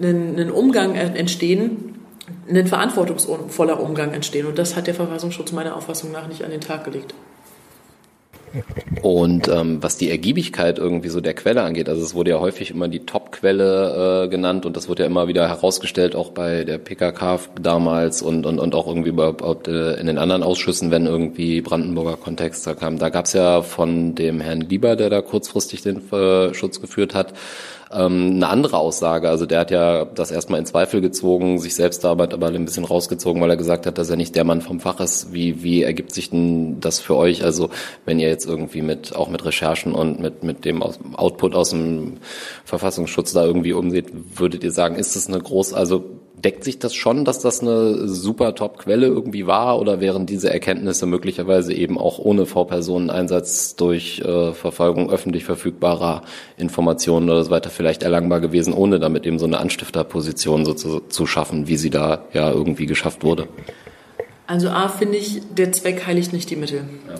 ein, 0.00 0.38
ein 0.38 0.50
Umgang 0.50 0.94
entstehen, 0.94 1.96
ein 2.48 2.66
verantwortungsvoller 2.66 3.80
Umgang 3.80 4.12
entstehen. 4.12 4.46
Und 4.46 4.58
das 4.58 4.76
hat 4.76 4.86
der 4.86 4.94
Verfassungsschutz 4.94 5.52
meiner 5.52 5.76
Auffassung 5.76 6.12
nach 6.12 6.28
nicht 6.28 6.44
an 6.44 6.50
den 6.50 6.60
Tag 6.60 6.84
gelegt. 6.84 7.14
Und 9.02 9.48
ähm, 9.48 9.82
was 9.82 9.96
die 9.96 10.10
Ergiebigkeit 10.10 10.78
irgendwie 10.78 11.08
so 11.08 11.20
der 11.20 11.34
Quelle 11.34 11.62
angeht, 11.62 11.88
also 11.88 12.02
es 12.02 12.14
wurde 12.14 12.30
ja 12.30 12.40
häufig 12.40 12.70
immer 12.70 12.88
die 12.88 13.00
Top-Quelle 13.00 14.24
äh, 14.24 14.28
genannt 14.28 14.66
und 14.66 14.76
das 14.76 14.88
wurde 14.88 15.02
ja 15.02 15.06
immer 15.06 15.28
wieder 15.28 15.48
herausgestellt, 15.48 16.16
auch 16.16 16.30
bei 16.30 16.64
der 16.64 16.78
PKK 16.78 17.40
damals 17.60 18.22
und, 18.22 18.46
und, 18.46 18.58
und 18.58 18.74
auch 18.74 18.86
irgendwie 18.86 19.10
überhaupt 19.10 19.68
äh, 19.68 19.94
in 19.94 20.06
den 20.06 20.18
anderen 20.18 20.42
Ausschüssen, 20.42 20.90
wenn 20.90 21.06
irgendwie 21.06 21.60
Brandenburger 21.60 22.16
Kontext 22.16 22.66
da 22.66 22.74
kam. 22.74 22.98
Da 22.98 23.08
gab 23.08 23.26
es 23.26 23.32
ja 23.32 23.62
von 23.62 24.14
dem 24.14 24.40
Herrn 24.40 24.62
Lieber, 24.62 24.96
der 24.96 25.10
da 25.10 25.20
kurzfristig 25.20 25.82
den 25.82 26.10
äh, 26.12 26.54
Schutz 26.54 26.80
geführt 26.80 27.14
hat, 27.14 27.34
ähm, 27.92 28.32
eine 28.36 28.48
andere 28.48 28.78
Aussage. 28.78 29.28
Also 29.28 29.46
der 29.46 29.60
hat 29.60 29.70
ja 29.70 30.04
das 30.04 30.30
erstmal 30.30 30.60
in 30.60 30.66
Zweifel 30.66 31.00
gezogen, 31.00 31.58
sich 31.58 31.74
selbst 31.74 32.04
dabei 32.04 32.24
aber 32.24 32.48
ein 32.48 32.64
bisschen 32.64 32.84
rausgezogen, 32.84 33.40
weil 33.40 33.50
er 33.50 33.56
gesagt 33.56 33.86
hat, 33.86 33.98
dass 33.98 34.10
er 34.10 34.16
nicht 34.16 34.36
der 34.36 34.44
Mann 34.44 34.60
vom 34.60 34.80
Fach 34.80 35.00
ist. 35.00 35.32
Wie, 35.32 35.62
wie 35.62 35.82
ergibt 35.82 36.12
sich 36.12 36.30
denn 36.30 36.80
das 36.80 37.00
für 37.00 37.16
euch? 37.16 37.44
Also 37.44 37.70
wenn 38.04 38.18
ihr 38.18 38.28
jetzt 38.28 38.46
irgendwie 38.46 38.82
mit, 38.82 39.14
auch 39.16 39.28
mit 39.28 39.44
Recherchen 39.44 39.94
und 39.94 40.20
mit, 40.20 40.42
mit 40.42 40.64
dem 40.64 40.82
Output 40.82 41.54
aus 41.54 41.70
dem 41.70 42.18
Verfassungsschutz 42.64 43.32
da 43.32 43.44
irgendwie 43.44 43.72
umseht, 43.72 44.06
würdet 44.36 44.64
ihr 44.64 44.72
sagen, 44.72 44.96
ist 44.96 45.16
das 45.16 45.28
eine 45.28 45.40
groß, 45.40 45.72
also 45.72 46.04
deckt 46.44 46.64
sich 46.64 46.78
das 46.78 46.94
schon, 46.94 47.24
dass 47.24 47.40
das 47.40 47.60
eine 47.60 48.08
super 48.08 48.54
Top-Quelle 48.54 49.06
irgendwie 49.06 49.46
war 49.46 49.78
oder 49.80 50.00
wären 50.00 50.26
diese 50.26 50.50
Erkenntnisse 50.52 51.06
möglicherweise 51.06 51.72
eben 51.74 51.98
auch 51.98 52.18
ohne 52.18 52.46
V-Personen-Einsatz 52.46 53.76
durch 53.76 54.20
äh, 54.20 54.52
Verfolgung 54.52 55.10
öffentlich 55.10 55.44
verfügbarer 55.44 56.22
Informationen 56.56 57.28
oder 57.28 57.44
so 57.44 57.50
weiter 57.50 57.70
vielleicht 57.70 58.02
erlangbar 58.02 58.40
gewesen, 58.40 58.72
ohne 58.72 58.98
damit 58.98 59.26
eben 59.26 59.38
so 59.38 59.46
eine 59.46 59.58
Anstifterposition 59.58 60.64
so 60.64 60.74
zu, 60.74 61.00
zu 61.00 61.26
schaffen, 61.26 61.68
wie 61.68 61.76
sie 61.76 61.90
da 61.90 62.24
ja 62.32 62.50
irgendwie 62.50 62.86
geschafft 62.86 63.24
wurde? 63.24 63.48
Also 64.46 64.68
A 64.70 64.88
finde 64.88 65.18
ich, 65.18 65.42
der 65.54 65.72
Zweck 65.72 66.06
heiligt 66.06 66.32
nicht 66.32 66.48
die 66.50 66.56
Mittel. 66.56 66.84
Ja. 67.08 67.16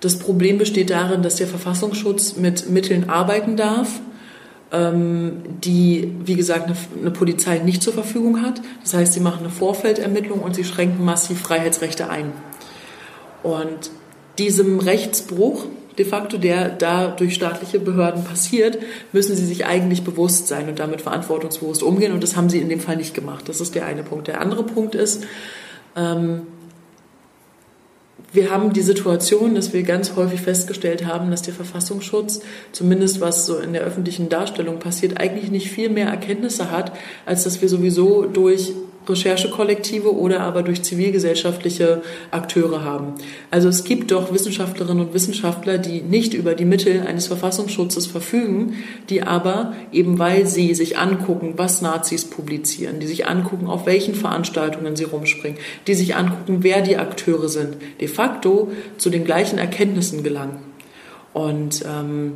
Das 0.00 0.18
Problem 0.18 0.58
besteht 0.58 0.90
darin, 0.90 1.22
dass 1.22 1.36
der 1.36 1.46
Verfassungsschutz 1.46 2.36
mit 2.36 2.68
Mitteln 2.68 3.08
arbeiten 3.08 3.56
darf, 3.56 4.00
die, 4.72 6.14
wie 6.24 6.34
gesagt, 6.34 6.64
eine, 6.64 6.76
eine, 6.98 7.10
Polizei 7.10 7.58
nicht 7.58 7.82
zur 7.82 7.92
Verfügung 7.92 8.40
hat. 8.40 8.62
Das 8.82 8.94
heißt, 8.94 9.12
sie 9.12 9.20
machen 9.20 9.40
eine 9.40 9.50
Vorfeldermittlung 9.50 10.40
und 10.40 10.54
sie 10.54 10.64
schränken 10.64 11.04
massiv 11.04 11.40
Freiheitsrechte 11.40 12.08
ein. 12.08 12.32
Und 13.42 13.90
diesem 14.38 14.78
Rechtsbruch, 14.78 15.66
de 15.98 16.06
facto, 16.06 16.38
der 16.38 16.70
da 16.70 17.08
durch 17.08 17.34
staatliche 17.34 17.80
Behörden 17.80 18.24
passiert, 18.24 18.78
müssen 19.12 19.36
sie 19.36 19.44
sich 19.44 19.66
eigentlich 19.66 20.04
bewusst 20.04 20.48
sein 20.48 20.70
und 20.70 20.78
damit 20.78 21.02
verantwortungsbewusst 21.02 21.82
umgehen. 21.82 22.12
Und 22.12 22.22
das 22.22 22.36
haben 22.36 22.48
sie 22.48 22.60
in 22.60 22.70
dem 22.70 22.80
Fall 22.80 22.96
nicht 22.96 23.12
gemacht. 23.12 23.50
Das 23.50 23.60
ist 23.60 23.74
der 23.74 23.84
eine 23.84 24.02
Punkt. 24.02 24.28
Der 24.28 24.40
andere 24.40 24.62
Punkt 24.62 24.94
ist, 24.94 25.24
ähm, 25.96 26.46
wir 28.32 28.50
haben 28.50 28.72
die 28.72 28.82
Situation, 28.82 29.54
dass 29.54 29.72
wir 29.72 29.82
ganz 29.82 30.16
häufig 30.16 30.40
festgestellt 30.40 31.06
haben, 31.06 31.30
dass 31.30 31.42
der 31.42 31.54
Verfassungsschutz, 31.54 32.40
zumindest 32.72 33.20
was 33.20 33.46
so 33.46 33.58
in 33.58 33.72
der 33.72 33.82
öffentlichen 33.82 34.28
Darstellung 34.28 34.78
passiert, 34.78 35.20
eigentlich 35.20 35.50
nicht 35.50 35.70
viel 35.70 35.90
mehr 35.90 36.06
Erkenntnisse 36.06 36.70
hat, 36.70 36.92
als 37.26 37.44
dass 37.44 37.60
wir 37.60 37.68
sowieso 37.68 38.24
durch 38.24 38.72
Recherchekollektive 39.08 40.14
oder 40.14 40.40
aber 40.40 40.62
durch 40.62 40.82
zivilgesellschaftliche 40.82 42.02
Akteure 42.30 42.84
haben. 42.84 43.14
Also 43.50 43.68
es 43.68 43.84
gibt 43.84 44.10
doch 44.10 44.32
Wissenschaftlerinnen 44.32 45.06
und 45.06 45.14
Wissenschaftler, 45.14 45.78
die 45.78 46.02
nicht 46.02 46.34
über 46.34 46.54
die 46.54 46.64
Mittel 46.64 47.06
eines 47.06 47.26
Verfassungsschutzes 47.26 48.06
verfügen, 48.06 48.74
die 49.08 49.22
aber 49.22 49.74
eben 49.92 50.18
weil 50.18 50.46
sie 50.46 50.74
sich 50.74 50.98
angucken, 50.98 51.54
was 51.56 51.82
Nazis 51.82 52.24
publizieren, 52.24 53.00
die 53.00 53.06
sich 53.06 53.26
angucken, 53.26 53.66
auf 53.66 53.86
welchen 53.86 54.14
Veranstaltungen 54.14 54.96
sie 54.96 55.04
rumspringen, 55.04 55.58
die 55.86 55.94
sich 55.94 56.14
angucken, 56.14 56.58
wer 56.60 56.82
die 56.82 56.96
Akteure 56.96 57.48
sind, 57.48 57.76
de 58.00 58.08
facto 58.08 58.70
zu 58.98 59.10
den 59.10 59.24
gleichen 59.24 59.58
Erkenntnissen 59.58 60.22
gelangen. 60.22 60.58
Und 61.32 61.82
ähm, 61.86 62.34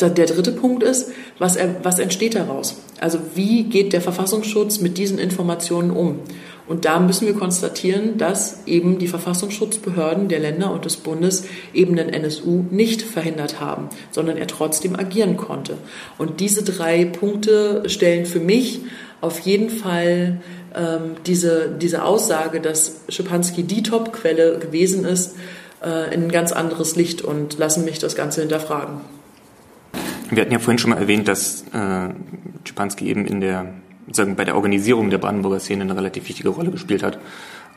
der 0.00 0.26
dritte 0.26 0.52
Punkt 0.52 0.82
ist, 0.82 1.10
was, 1.38 1.56
er, 1.56 1.76
was 1.82 1.98
entsteht 1.98 2.34
daraus? 2.34 2.76
Also 3.00 3.18
wie 3.34 3.64
geht 3.64 3.92
der 3.92 4.00
Verfassungsschutz 4.00 4.80
mit 4.80 4.96
diesen 4.98 5.18
Informationen 5.18 5.90
um? 5.90 6.20
Und 6.68 6.84
da 6.84 7.00
müssen 7.00 7.26
wir 7.26 7.34
konstatieren, 7.34 8.18
dass 8.18 8.66
eben 8.66 8.98
die 8.98 9.08
Verfassungsschutzbehörden 9.08 10.28
der 10.28 10.38
Länder 10.38 10.70
und 10.70 10.84
des 10.84 10.96
Bundes 10.96 11.44
eben 11.72 11.96
den 11.96 12.10
NSU 12.10 12.66
nicht 12.70 13.00
verhindert 13.00 13.58
haben, 13.58 13.88
sondern 14.10 14.36
er 14.36 14.46
trotzdem 14.46 14.94
agieren 14.94 15.38
konnte. 15.38 15.78
Und 16.18 16.40
diese 16.40 16.62
drei 16.62 17.06
Punkte 17.06 17.88
stellen 17.88 18.26
für 18.26 18.40
mich 18.40 18.82
auf 19.22 19.40
jeden 19.40 19.70
Fall 19.70 20.42
ähm, 20.76 21.16
diese, 21.26 21.70
diese 21.70 22.04
Aussage, 22.04 22.60
dass 22.60 23.00
Schipanski 23.08 23.62
die 23.62 23.82
Top-Quelle 23.82 24.58
gewesen 24.58 25.06
ist, 25.06 25.36
äh, 25.82 26.14
in 26.14 26.24
ein 26.24 26.30
ganz 26.30 26.52
anderes 26.52 26.96
Licht 26.96 27.22
und 27.22 27.58
lassen 27.58 27.86
mich 27.86 27.98
das 27.98 28.14
Ganze 28.14 28.42
hinterfragen. 28.42 29.00
Wir 30.30 30.42
hatten 30.42 30.52
ja 30.52 30.58
vorhin 30.58 30.78
schon 30.78 30.90
mal 30.90 30.98
erwähnt, 30.98 31.26
dass 31.26 31.62
äh, 31.72 32.10
Schipanski 32.64 33.08
eben 33.08 33.26
in 33.26 33.40
der, 33.40 33.72
sagen, 34.12 34.36
bei 34.36 34.44
der 34.44 34.56
Organisierung 34.56 35.08
der 35.10 35.18
Brandenburger 35.18 35.60
Szene 35.60 35.84
eine 35.84 35.96
relativ 35.96 36.28
wichtige 36.28 36.50
Rolle 36.50 36.70
gespielt 36.70 37.02
hat. 37.02 37.18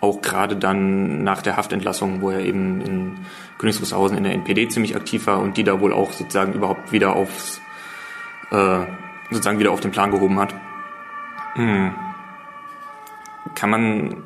Auch 0.01 0.21
gerade 0.21 0.57
dann 0.57 1.23
nach 1.23 1.41
der 1.41 1.55
Haftentlassung, 1.55 2.21
wo 2.21 2.31
er 2.31 2.39
eben 2.39 2.81
in 2.81 3.17
Königs 3.57 3.79
in 3.91 4.23
der 4.23 4.33
NPD 4.33 4.67
ziemlich 4.67 4.95
aktiv 4.95 5.27
war 5.27 5.39
und 5.39 5.57
die 5.57 5.63
da 5.63 5.79
wohl 5.79 5.93
auch 5.93 6.11
sozusagen 6.11 6.53
überhaupt 6.53 6.91
wieder 6.91 7.15
aufs, 7.15 7.61
äh, 8.51 8.79
sozusagen 9.29 9.59
wieder 9.59 9.71
auf 9.71 9.79
den 9.79 9.91
Plan 9.91 10.11
gehoben 10.11 10.39
hat. 10.39 10.55
Hm. 11.53 11.91
Kann 13.55 13.69
man, 13.69 14.23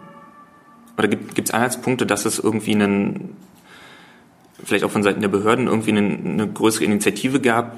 oder 0.97 1.09
gibt 1.09 1.47
es 1.49 1.51
Anhaltspunkte, 1.51 2.05
dass 2.05 2.25
es 2.25 2.39
irgendwie 2.39 2.73
einen, 2.73 3.35
vielleicht 4.63 4.83
auch 4.83 4.91
von 4.91 5.03
Seiten 5.03 5.21
der 5.21 5.27
Behörden 5.27 5.67
irgendwie 5.67 5.91
eine, 5.91 6.17
eine 6.17 6.47
größere 6.47 6.85
Initiative 6.85 7.39
gab, 7.39 7.75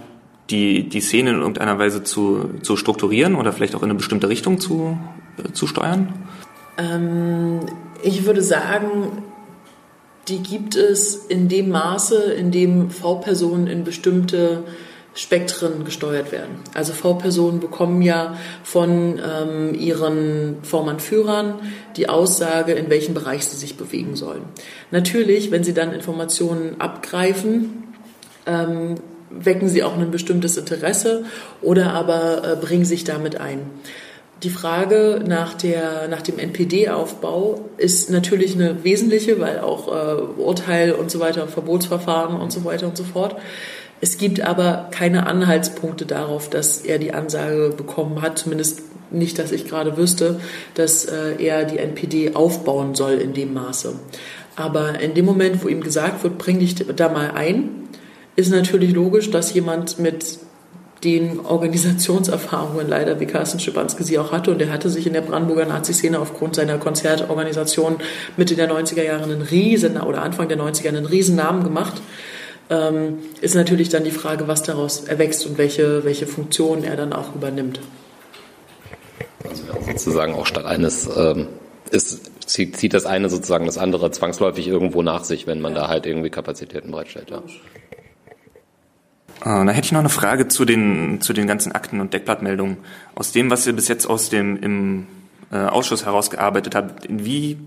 die, 0.49 0.87
die 0.87 1.01
Szene 1.01 1.31
in 1.31 1.37
irgendeiner 1.37 1.77
Weise 1.77 2.03
zu, 2.03 2.49
zu 2.61 2.77
strukturieren 2.77 3.35
oder 3.35 3.51
vielleicht 3.53 3.75
auch 3.75 3.83
in 3.83 3.89
eine 3.89 3.97
bestimmte 3.97 4.29
Richtung 4.29 4.59
zu, 4.59 4.97
äh, 5.37 5.51
zu 5.51 5.67
steuern? 5.67 6.13
Ähm, 6.77 7.59
ich 8.03 8.25
würde 8.25 8.41
sagen, 8.41 9.23
die 10.27 10.43
gibt 10.43 10.75
es 10.75 11.15
in 11.15 11.47
dem 11.47 11.69
Maße, 11.69 12.33
in 12.33 12.51
dem 12.51 12.89
V-Personen 12.89 13.67
in 13.67 13.83
bestimmte 13.83 14.63
Spektren 15.17 15.83
gesteuert 15.83 16.31
werden. 16.31 16.59
Also 16.75 16.93
V-Personen 16.93 17.59
bekommen 17.59 18.03
ja 18.03 18.37
von 18.63 19.19
ähm, 19.19 19.73
ihren 19.73 20.57
Vormannführern 20.61 21.55
die 21.95 22.07
Aussage, 22.07 22.73
in 22.73 22.89
welchem 22.91 23.15
Bereich 23.15 23.45
sie 23.45 23.57
sich 23.57 23.77
bewegen 23.77 24.15
sollen. 24.15 24.43
Natürlich, 24.91 25.49
wenn 25.49 25.63
sie 25.63 25.73
dann 25.73 25.91
Informationen 25.91 26.79
abgreifen, 26.79 27.83
ähm, 28.45 28.95
wecken 29.29 29.67
sie 29.69 29.83
auch 29.83 29.97
ein 29.97 30.11
bestimmtes 30.11 30.57
Interesse 30.57 31.25
oder 31.61 31.93
aber 31.93 32.43
äh, 32.43 32.55
bringen 32.55 32.85
sich 32.85 33.03
damit 33.03 33.39
ein. 33.39 33.61
Die 34.43 34.49
Frage 34.51 35.23
nach, 35.25 35.55
der, 35.55 36.07
nach 36.09 36.21
dem 36.21 36.37
NPD-Aufbau 36.37 37.69
ist 37.77 38.11
natürlich 38.11 38.53
eine 38.53 38.83
wesentliche, 38.83 39.39
weil 39.39 39.59
auch 39.59 39.87
äh, 39.87 40.21
Urteil 40.39 40.91
und 40.91 41.09
so 41.09 41.19
weiter, 41.19 41.47
Verbotsverfahren 41.47 42.39
und 42.39 42.51
so 42.51 42.63
weiter 42.63 42.87
und 42.87 42.95
so 42.95 43.03
fort. 43.03 43.35
Es 43.99 44.19
gibt 44.19 44.41
aber 44.41 44.89
keine 44.91 45.25
Anhaltspunkte 45.25 46.05
darauf, 46.05 46.51
dass 46.51 46.81
er 46.81 46.99
die 46.99 47.13
Ansage 47.13 47.73
bekommen 47.75 48.21
hat, 48.21 48.37
zumindest 48.37 48.81
nicht, 49.09 49.39
dass 49.39 49.51
ich 49.51 49.67
gerade 49.67 49.97
wüsste, 49.97 50.39
dass 50.75 51.05
äh, 51.05 51.43
er 51.43 51.65
die 51.65 51.79
NPD 51.79 52.35
aufbauen 52.35 52.93
soll 52.93 53.13
in 53.13 53.33
dem 53.33 53.55
Maße. 53.55 53.93
Aber 54.55 54.99
in 54.99 55.15
dem 55.15 55.25
Moment, 55.25 55.63
wo 55.63 55.67
ihm 55.67 55.81
gesagt 55.81 56.23
wird, 56.23 56.37
bring 56.37 56.59
dich 56.59 56.75
da 56.75 57.09
mal 57.09 57.31
ein, 57.31 57.86
ist 58.37 58.51
natürlich 58.51 58.93
logisch, 58.93 59.29
dass 59.31 59.53
jemand 59.53 59.99
mit 59.99 60.39
den 61.03 61.39
Organisationserfahrungen 61.39 62.87
leider, 62.87 63.19
wie 63.19 63.25
Carsten 63.25 63.59
Schipanski 63.59 64.03
sie 64.03 64.17
auch 64.17 64.31
hatte, 64.31 64.51
und 64.51 64.61
er 64.61 64.71
hatte 64.71 64.89
sich 64.89 65.05
in 65.05 65.13
der 65.13 65.21
Brandenburger 65.21 65.65
Nazi-Szene 65.65 66.19
aufgrund 66.19 66.55
seiner 66.55 66.77
Konzertorganisation 66.77 67.97
Mitte 68.37 68.55
der 68.55 68.71
90er 68.71 69.03
Jahre 69.03 69.23
einen 69.23 69.41
riesen, 69.41 69.99
oder 69.99 70.21
Anfang 70.21 70.47
der 70.47 70.57
90er 70.57 70.87
einen 70.87 71.05
riesen 71.05 71.35
Namen 71.35 71.63
gemacht, 71.63 72.01
ähm, 72.69 73.19
ist 73.41 73.55
natürlich 73.55 73.89
dann 73.89 74.03
die 74.03 74.11
Frage, 74.11 74.47
was 74.47 74.63
daraus 74.63 75.01
erwächst 75.01 75.45
und 75.45 75.57
welche, 75.57 76.03
welche 76.03 76.27
Funktion 76.27 76.83
er 76.83 76.95
dann 76.95 77.13
auch 77.13 77.33
übernimmt. 77.35 77.79
Also 79.47 79.63
sozusagen 79.87 80.33
auch 80.33 80.45
statt 80.45 80.65
eines 80.65 81.09
ähm, 81.15 81.47
ist, 81.91 82.31
zieht, 82.47 82.77
zieht 82.77 82.93
das 82.93 83.05
eine 83.05 83.29
sozusagen 83.29 83.65
das 83.65 83.77
andere 83.77 84.11
zwangsläufig 84.11 84.67
irgendwo 84.67 85.01
nach 85.01 85.23
sich, 85.23 85.47
wenn 85.47 85.61
man 85.61 85.73
da 85.73 85.87
halt 85.87 86.05
irgendwie 86.05 86.29
Kapazitäten 86.29 86.91
bereitstellt. 86.91 87.29
Ja. 87.29 87.43
Äh, 89.47 89.65
da 89.65 89.71
hätte 89.71 89.85
ich 89.85 89.91
noch 89.93 89.99
eine 89.99 90.09
Frage 90.09 90.47
zu 90.49 90.65
den, 90.65 91.21
zu 91.21 91.31
den 91.31 91.47
ganzen 91.47 91.71
Akten 91.71 92.01
und 92.01 92.13
Deckblattmeldungen. 92.13 92.77
Aus 93.15 93.31
dem, 93.31 93.49
was 93.49 93.65
ihr 93.65 93.73
bis 93.73 93.87
jetzt 93.87 94.05
aus 94.05 94.29
dem 94.29 94.57
im 94.57 95.07
äh, 95.51 95.57
Ausschuss 95.57 96.05
herausgearbeitet 96.05 96.75
habt, 96.75 97.07
wie, 97.09 97.57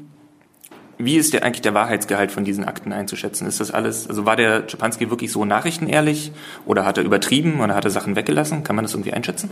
wie 0.99 1.17
ist 1.17 1.33
der 1.33 1.43
eigentlich 1.43 1.63
der 1.63 1.73
Wahrheitsgehalt 1.73 2.33
von 2.33 2.45
diesen 2.45 2.65
Akten 2.65 2.93
einzuschätzen? 2.93 3.47
Ist 3.47 3.61
das 3.61 3.71
alles, 3.71 4.07
also 4.07 4.27
war 4.27 4.37
der 4.37 4.67
Czepanski 4.67 5.09
wirklich 5.09 5.33
so 5.33 5.47
nachrichtenehrlich 5.47 6.33
oder 6.67 6.85
hat 6.85 6.99
er 6.99 7.05
übertrieben 7.05 7.61
oder 7.61 7.75
hat 7.75 7.87
er 7.87 7.91
Sachen 7.91 8.15
weggelassen? 8.15 8.63
Kann 8.63 8.77
man 8.77 8.85
das 8.85 8.93
irgendwie 8.93 9.15
einschätzen? 9.15 9.51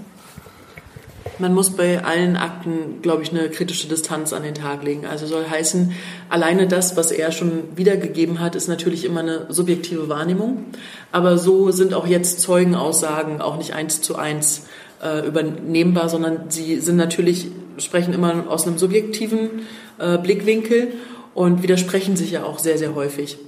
Man 1.39 1.55
muss 1.55 1.71
bei 1.71 2.05
allen 2.05 2.37
Akten, 2.37 3.01
glaube 3.01 3.23
ich, 3.23 3.31
eine 3.31 3.49
kritische 3.49 3.87
Distanz 3.89 4.33
an 4.33 4.43
den 4.43 4.55
Tag 4.55 4.83
legen. 4.83 5.07
Also 5.07 5.27
soll 5.27 5.49
heißen, 5.49 5.93
alleine 6.29 6.67
das, 6.67 6.97
was 6.97 7.13
er 7.13 7.31
schon 7.31 7.77
wiedergegeben 7.77 8.41
hat, 8.41 8.57
ist 8.57 8.69
natürlich 8.69 9.05
immer 9.05 9.21
eine 9.21 9.47
subjektive 9.49 10.09
Wahrnehmung. 10.09 10.65
Aber 11.13 11.39
so 11.39 11.71
sind 11.71 11.95
auch 11.95 12.07
jetzt 12.07 12.41
Zeugenaussagen 12.41 13.41
auch 13.41 13.57
nicht 13.57 13.75
eins 13.75 14.01
zu 14.01 14.17
eins 14.17 14.67
äh, 15.03 15.27
übernehmbar, 15.27 16.09
sondern 16.09 16.51
sie 16.51 16.81
sind 16.81 16.97
natürlich, 16.97 17.49
sprechen 17.79 18.15
immer 18.15 18.45
aus 18.49 18.67
einem 18.67 18.79
subjektiven 18.79 19.51
äh, 19.99 20.19
Blickwinkel 20.19 20.95
und 21.35 21.63
widersprechen 21.63 22.17
sich 22.17 22.33
ja 22.33 22.43
auch 22.43 22.59
sehr, 22.59 22.79
sehr 22.79 22.97
häufig. 22.97 23.39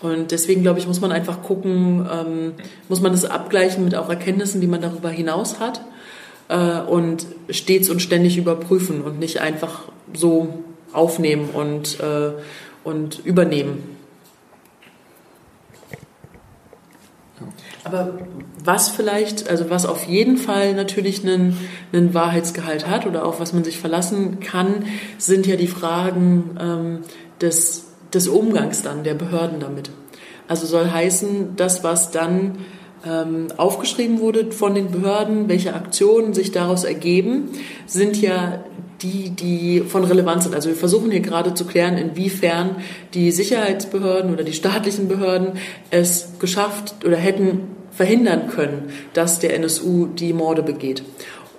Und 0.00 0.32
deswegen, 0.32 0.62
glaube 0.62 0.80
ich, 0.80 0.86
muss 0.86 1.00
man 1.00 1.12
einfach 1.12 1.42
gucken, 1.42 2.06
ähm, 2.12 2.52
muss 2.88 3.00
man 3.00 3.12
das 3.12 3.24
abgleichen 3.24 3.84
mit 3.84 3.94
auch 3.94 4.10
Erkenntnissen, 4.10 4.60
die 4.60 4.66
man 4.66 4.82
darüber 4.82 5.10
hinaus 5.10 5.60
hat 5.60 5.80
äh, 6.48 6.80
und 6.80 7.26
stets 7.50 7.90
und 7.90 8.00
ständig 8.00 8.36
überprüfen 8.36 9.02
und 9.02 9.18
nicht 9.18 9.40
einfach 9.40 9.82
so 10.14 10.62
aufnehmen 10.92 11.50
und, 11.52 12.00
äh, 12.00 12.32
und 12.84 13.20
übernehmen. 13.24 13.96
Aber 17.84 18.18
was 18.64 18.88
vielleicht, 18.88 19.48
also 19.48 19.70
was 19.70 19.86
auf 19.86 20.08
jeden 20.08 20.38
Fall 20.38 20.74
natürlich 20.74 21.22
einen, 21.22 21.56
einen 21.92 22.14
Wahrheitsgehalt 22.14 22.88
hat 22.88 23.06
oder 23.06 23.24
auf 23.24 23.38
was 23.38 23.52
man 23.52 23.62
sich 23.62 23.78
verlassen 23.78 24.40
kann, 24.40 24.86
sind 25.18 25.46
ja 25.46 25.54
die 25.54 25.68
Fragen 25.68 26.56
ähm, 26.60 26.98
des, 27.40 27.84
des 28.12 28.26
Umgangs 28.26 28.82
dann 28.82 29.04
der 29.04 29.14
Behörden 29.14 29.60
damit. 29.60 29.90
Also 30.48 30.66
soll 30.66 30.90
heißen, 30.90 31.54
das, 31.54 31.84
was 31.84 32.10
dann 32.10 32.58
aufgeschrieben 33.56 34.20
wurde 34.20 34.50
von 34.50 34.74
den 34.74 34.90
Behörden, 34.90 35.48
welche 35.48 35.74
Aktionen 35.74 36.34
sich 36.34 36.50
daraus 36.50 36.82
ergeben, 36.82 37.50
sind 37.86 38.20
ja 38.20 38.64
die, 39.02 39.30
die 39.30 39.80
von 39.80 40.04
Relevanz 40.04 40.44
sind. 40.44 40.54
Also 40.54 40.70
wir 40.70 40.76
versuchen 40.76 41.10
hier 41.10 41.20
gerade 41.20 41.54
zu 41.54 41.66
klären, 41.66 41.98
inwiefern 41.98 42.76
die 43.14 43.30
Sicherheitsbehörden 43.30 44.32
oder 44.32 44.42
die 44.42 44.52
staatlichen 44.52 45.08
Behörden 45.08 45.52
es 45.90 46.30
geschafft 46.38 46.94
oder 47.04 47.16
hätten 47.16 47.76
verhindern 47.92 48.48
können, 48.48 48.90
dass 49.12 49.38
der 49.38 49.54
NSU 49.54 50.06
die 50.06 50.32
Morde 50.32 50.62
begeht. 50.62 51.02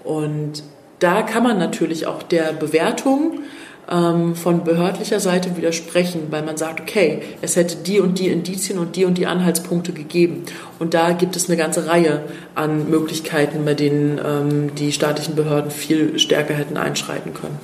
Und 0.04 0.64
da 1.00 1.22
kann 1.22 1.44
man 1.44 1.58
natürlich 1.58 2.08
auch 2.08 2.24
der 2.24 2.54
Bewertung 2.54 3.34
ähm, 3.34 3.42
von 3.88 4.66
behördlicher 4.66 5.22
Seite 5.22 5.56
widersprechen, 5.56 6.28
weil 6.30 6.44
man 6.44 6.58
sagt, 6.58 6.82
okay, 6.82 7.22
es 7.42 7.56
hätte 7.56 7.78
die 7.78 8.02
und 8.02 8.20
die 8.20 8.28
Indizien 8.28 8.80
und 8.80 8.98
die 8.98 9.06
und 9.06 9.18
die 9.18 9.28
Anhaltspunkte 9.28 9.94
gegeben. 9.94 10.44
Und 10.78 10.94
da 10.94 11.12
gibt 11.12 11.38
es 11.38 11.48
eine 11.48 11.58
ganze 11.58 11.88
Reihe 11.88 12.24
an 12.54 12.90
Möglichkeiten, 12.90 13.64
bei 13.64 13.76
denen 13.76 14.20
ähm, 14.24 14.76
die 14.76 14.92
staatlichen 14.92 15.36
Behörden 15.36 15.72
viel 15.72 16.20
stärker 16.20 16.54
hätten 16.54 16.76
einschreiten 16.76 17.34
können. 17.34 17.58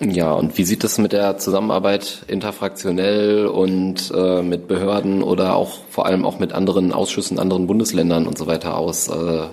Ja, 0.00 0.32
und 0.32 0.58
wie 0.58 0.64
sieht 0.64 0.82
es 0.82 0.98
mit 0.98 1.12
der 1.12 1.38
Zusammenarbeit 1.38 2.24
interfraktionell 2.26 3.46
und 3.46 4.12
äh, 4.12 4.42
mit 4.42 4.66
Behörden 4.66 5.22
oder 5.22 5.54
auch 5.54 5.78
vor 5.90 6.06
allem 6.06 6.24
auch 6.24 6.40
mit 6.40 6.52
anderen 6.52 6.92
Ausschüssen, 6.92 7.38
anderen 7.38 7.68
Bundesländern 7.68 8.26
und 8.26 8.36
so 8.36 8.48
weiter 8.48 8.76
aus? 8.76 9.06
Äh, 9.06 9.44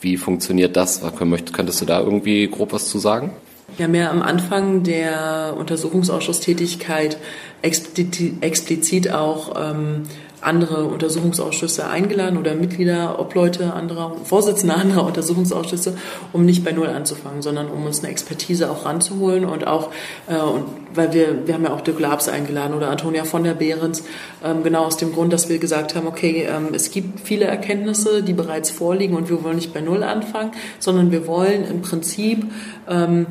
wie 0.00 0.16
funktioniert 0.16 0.76
das? 0.76 1.00
Könntest 1.16 1.80
du 1.80 1.84
da 1.84 2.00
irgendwie 2.00 2.48
grob 2.48 2.72
was 2.72 2.88
zu 2.88 2.98
sagen? 2.98 3.30
Wir 3.78 3.84
haben 3.84 3.94
ja 3.94 4.10
am 4.10 4.22
Anfang 4.22 4.82
der 4.82 5.54
Untersuchungsausschusstätigkeit 5.56 7.16
explizit 7.62 9.12
auch 9.12 9.54
ähm, 9.56 10.02
andere 10.40 10.84
Untersuchungsausschüsse 10.84 11.86
eingeladen 11.86 12.38
oder 12.38 12.56
Mitglieder, 12.56 13.20
Obleute 13.20 13.72
anderer, 13.74 14.16
Vorsitzende 14.24 14.74
anderer 14.74 15.06
Untersuchungsausschüsse, 15.06 15.96
um 16.32 16.44
nicht 16.44 16.64
bei 16.64 16.72
Null 16.72 16.88
anzufangen, 16.88 17.40
sondern 17.40 17.68
um 17.68 17.86
uns 17.86 18.00
eine 18.00 18.08
Expertise 18.10 18.68
auch 18.68 18.84
ranzuholen 18.84 19.44
und 19.44 19.66
auch, 19.68 19.90
äh, 20.28 20.36
und 20.36 20.64
weil 20.94 21.12
wir, 21.12 21.46
wir 21.46 21.54
haben 21.54 21.64
ja 21.64 21.72
auch 21.72 21.80
Dirk 21.80 22.00
Labs 22.00 22.28
eingeladen 22.28 22.74
oder 22.74 22.90
Antonia 22.90 23.22
von 23.22 23.44
der 23.44 23.54
Behrens, 23.54 24.02
ähm, 24.44 24.64
genau 24.64 24.84
aus 24.86 24.96
dem 24.96 25.12
Grund, 25.12 25.32
dass 25.32 25.48
wir 25.48 25.58
gesagt 25.58 25.94
haben, 25.94 26.08
okay, 26.08 26.48
ähm, 26.48 26.68
es 26.72 26.90
gibt 26.90 27.20
viele 27.20 27.44
Erkenntnisse, 27.44 28.24
die 28.24 28.32
bereits 28.32 28.72
vorliegen 28.72 29.16
und 29.16 29.28
wir 29.28 29.44
wollen 29.44 29.56
nicht 29.56 29.72
bei 29.72 29.80
Null 29.80 30.02
anfangen, 30.02 30.50
sondern 30.80 31.12
wir 31.12 31.28
wollen 31.28 31.64
im 31.64 31.82
Prinzip 31.82 32.44
ähm, 32.88 33.26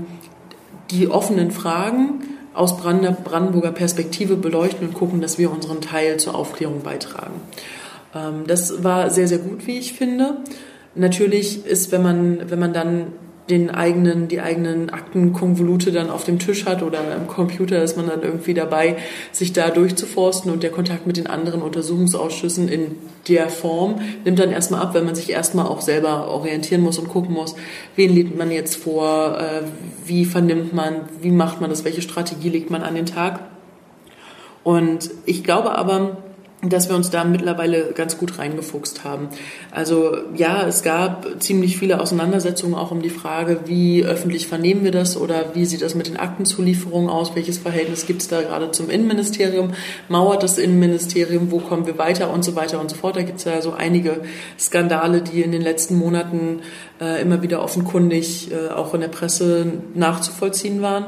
die 0.91 1.07
offenen 1.09 1.51
Fragen 1.51 2.23
aus 2.53 2.77
Brandenburger 2.77 3.71
Perspektive 3.71 4.35
beleuchten 4.35 4.87
und 4.87 4.93
gucken, 4.93 5.21
dass 5.21 5.37
wir 5.37 5.51
unseren 5.51 5.81
Teil 5.81 6.17
zur 6.17 6.35
Aufklärung 6.35 6.81
beitragen. 6.81 7.41
Ähm, 8.15 8.45
das 8.47 8.83
war 8.83 9.09
sehr, 9.09 9.27
sehr 9.27 9.37
gut, 9.37 9.67
wie 9.67 9.77
ich 9.77 9.93
finde. 9.93 10.37
Natürlich 10.95 11.65
ist, 11.65 11.91
wenn 11.91 12.01
man, 12.01 12.49
wenn 12.49 12.59
man 12.59 12.73
dann 12.73 13.07
den 13.49 13.69
eigenen, 13.69 14.27
die 14.27 14.41
eigenen 14.41 14.89
Aktenkonvolute 14.89 15.91
dann 15.91 16.09
auf 16.09 16.25
dem 16.25 16.37
Tisch 16.39 16.65
hat 16.65 16.83
oder 16.83 16.99
im 17.15 17.27
Computer 17.27 17.81
ist 17.81 17.95
man 17.95 18.07
dann 18.07 18.21
irgendwie 18.21 18.53
dabei, 18.53 18.97
sich 19.31 19.53
da 19.53 19.69
durchzuforsten 19.69 20.51
und 20.51 20.63
der 20.63 20.71
Kontakt 20.71 21.07
mit 21.07 21.17
den 21.17 21.27
anderen 21.27 21.61
Untersuchungsausschüssen 21.61 22.67
in 22.67 22.95
der 23.27 23.49
Form 23.49 24.01
nimmt 24.25 24.39
dann 24.39 24.51
erstmal 24.51 24.81
ab, 24.81 24.93
wenn 24.93 25.05
man 25.05 25.15
sich 25.15 25.29
erstmal 25.29 25.67
auch 25.67 25.81
selber 25.81 26.27
orientieren 26.27 26.81
muss 26.81 26.97
und 26.97 27.07
gucken 27.07 27.33
muss, 27.33 27.55
wen 27.95 28.13
legt 28.13 28.37
man 28.37 28.51
jetzt 28.51 28.75
vor, 28.75 29.39
äh, 29.39 29.61
wie 30.05 30.25
vernimmt 30.25 30.73
man, 30.73 31.01
wie 31.21 31.31
macht 31.31 31.61
man 31.61 31.69
das, 31.69 31.85
welche 31.85 32.01
Strategie 32.01 32.49
legt 32.49 32.69
man 32.69 32.83
an 32.83 32.95
den 32.95 33.05
Tag. 33.05 33.39
Und 34.63 35.11
ich 35.25 35.43
glaube 35.43 35.77
aber, 35.77 36.17
dass 36.63 36.89
wir 36.89 36.95
uns 36.95 37.11
da 37.11 37.23
mittlerweile 37.23 37.91
ganz 37.93 38.17
gut 38.17 38.39
reingefuchst 38.39 39.03
haben. 39.03 39.29
Also 39.69 40.17
ja, 40.35 40.65
es 40.67 40.81
gab 40.81 41.27
ziemlich 41.39 41.77
viele 41.77 42.01
Auseinandersetzungen 42.01 42.73
auch 42.73 42.89
um 42.89 43.03
die 43.03 43.11
Frage, 43.11 43.59
wie 43.65 44.03
öffentlich 44.03 44.47
vernehmen 44.47 44.83
wir 44.83 44.91
das 44.91 45.17
oder 45.17 45.53
wie 45.53 45.65
sieht 45.65 45.83
das 45.83 45.93
mit 45.93 46.07
den 46.07 46.17
Aktenzulieferungen 46.17 47.11
aus, 47.11 47.35
welches 47.35 47.59
Verhältnis 47.59 48.07
gibt 48.07 48.23
es 48.23 48.27
da 48.27 48.41
gerade 48.41 48.71
zum 48.71 48.89
Innenministerium, 48.89 49.73
mauert 50.09 50.41
das 50.41 50.57
Innenministerium, 50.57 51.51
wo 51.51 51.59
kommen 51.59 51.85
wir 51.85 51.99
weiter 51.99 52.31
und 52.31 52.43
so 52.43 52.55
weiter 52.55 52.81
und 52.81 52.89
so 52.89 52.95
fort. 52.95 53.17
Da 53.17 53.21
gibt 53.21 53.37
es 53.37 53.43
ja 53.43 53.61
so 53.61 53.73
einige 53.73 54.21
Skandale, 54.57 55.21
die 55.21 55.43
in 55.43 55.51
den 55.51 55.61
letzten 55.61 55.95
Monaten 55.95 56.61
äh, 56.99 57.21
immer 57.21 57.43
wieder 57.43 57.61
offenkundig 57.61 58.51
äh, 58.51 58.69
auch 58.73 58.95
in 58.95 59.01
der 59.01 59.09
Presse 59.09 59.73
nachzuvollziehen 59.93 60.81
waren. 60.81 61.05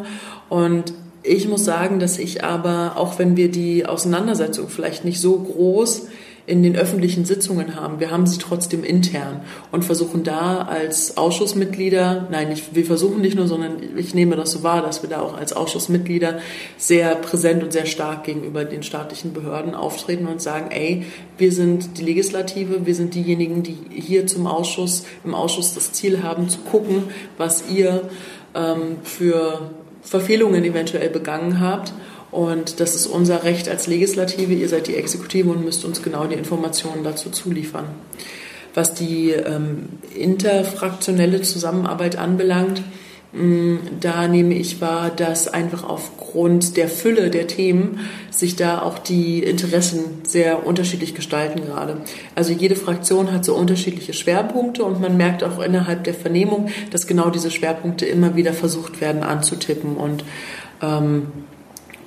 Und 0.47 0.93
ich 1.23 1.47
muss 1.47 1.65
sagen, 1.65 1.99
dass 1.99 2.17
ich 2.17 2.43
aber, 2.43 2.93
auch 2.95 3.19
wenn 3.19 3.35
wir 3.35 3.51
die 3.51 3.85
Auseinandersetzung 3.85 4.69
vielleicht 4.69 5.05
nicht 5.05 5.19
so 5.19 5.37
groß 5.37 6.07
in 6.45 6.63
den 6.63 6.75
öffentlichen 6.75 7.25
Sitzungen 7.25 7.75
haben, 7.75 7.99
wir 7.99 8.09
haben 8.09 8.25
sie 8.25 8.39
trotzdem 8.39 8.83
intern 8.83 9.41
und 9.71 9.85
versuchen 9.85 10.23
da 10.23 10.61
als 10.61 11.15
Ausschussmitglieder, 11.15 12.27
nein, 12.31 12.49
nicht, 12.49 12.73
wir 12.73 12.85
versuchen 12.85 13.21
nicht 13.21 13.35
nur, 13.35 13.47
sondern 13.47 13.77
ich 13.97 14.15
nehme 14.15 14.35
das 14.35 14.53
so 14.53 14.63
wahr, 14.63 14.81
dass 14.81 15.03
wir 15.03 15.09
da 15.11 15.21
auch 15.21 15.37
als 15.37 15.53
Ausschussmitglieder 15.53 16.39
sehr 16.77 17.13
präsent 17.15 17.63
und 17.63 17.71
sehr 17.71 17.85
stark 17.85 18.23
gegenüber 18.23 18.65
den 18.65 18.81
staatlichen 18.81 19.31
Behörden 19.31 19.75
auftreten 19.75 20.25
und 20.25 20.41
sagen, 20.41 20.71
ey, 20.71 21.05
wir 21.37 21.51
sind 21.51 21.99
die 21.99 22.03
Legislative, 22.03 22.85
wir 22.87 22.95
sind 22.95 23.13
diejenigen, 23.13 23.61
die 23.61 23.77
hier 23.91 24.25
zum 24.25 24.47
Ausschuss, 24.47 25.03
im 25.23 25.35
Ausschuss 25.35 25.75
das 25.75 25.91
Ziel 25.91 26.23
haben, 26.23 26.49
zu 26.49 26.59
gucken, 26.59 27.03
was 27.37 27.65
ihr 27.69 28.09
ähm, 28.55 28.97
für 29.03 29.69
Verfehlungen 30.01 30.63
eventuell 30.63 31.09
begangen 31.09 31.59
habt. 31.59 31.93
Und 32.31 32.79
das 32.79 32.95
ist 32.95 33.07
unser 33.07 33.43
Recht 33.43 33.67
als 33.69 33.87
Legislative. 33.87 34.53
Ihr 34.53 34.69
seid 34.69 34.87
die 34.87 34.95
Exekutive 34.95 35.49
und 35.49 35.65
müsst 35.65 35.83
uns 35.85 36.03
genau 36.03 36.25
die 36.27 36.35
Informationen 36.35 37.03
dazu 37.03 37.29
zuliefern. 37.31 37.85
Was 38.75 38.93
die 38.93 39.31
ähm, 39.31 39.89
interfraktionelle 40.15 41.41
Zusammenarbeit 41.41 42.17
anbelangt, 42.17 42.83
da 43.31 44.27
nehme 44.27 44.55
ich 44.55 44.81
wahr, 44.81 45.11
dass 45.15 45.47
einfach 45.47 45.83
aufgrund 45.83 46.77
der 46.77 46.87
Fülle 46.87 47.29
der 47.29 47.45
Themen 47.45 47.99
sich 48.31 48.55
da 48.55 48.81
auch 48.81 48.97
die 48.97 49.43
Interessen 49.43 50.21
sehr 50.23 50.65
unterschiedlich 50.65 51.13
gestalten 51.13 51.61
gerade. 51.61 51.97
Also 52.33 52.53
jede 52.53 52.75
Fraktion 52.75 53.31
hat 53.31 53.45
so 53.45 53.55
unterschiedliche 53.55 54.13
Schwerpunkte 54.13 54.83
und 54.83 54.99
man 54.99 55.15
merkt 55.15 55.43
auch 55.43 55.59
innerhalb 55.59 56.05
der 56.05 56.15
Vernehmung, 56.15 56.69
dass 56.89 57.05
genau 57.05 57.29
diese 57.29 57.51
Schwerpunkte 57.51 58.07
immer 58.07 58.35
wieder 58.35 58.53
versucht 58.53 58.99
werden 58.99 59.21
anzutippen 59.21 59.95
und 59.95 60.23
ähm, 60.81 61.27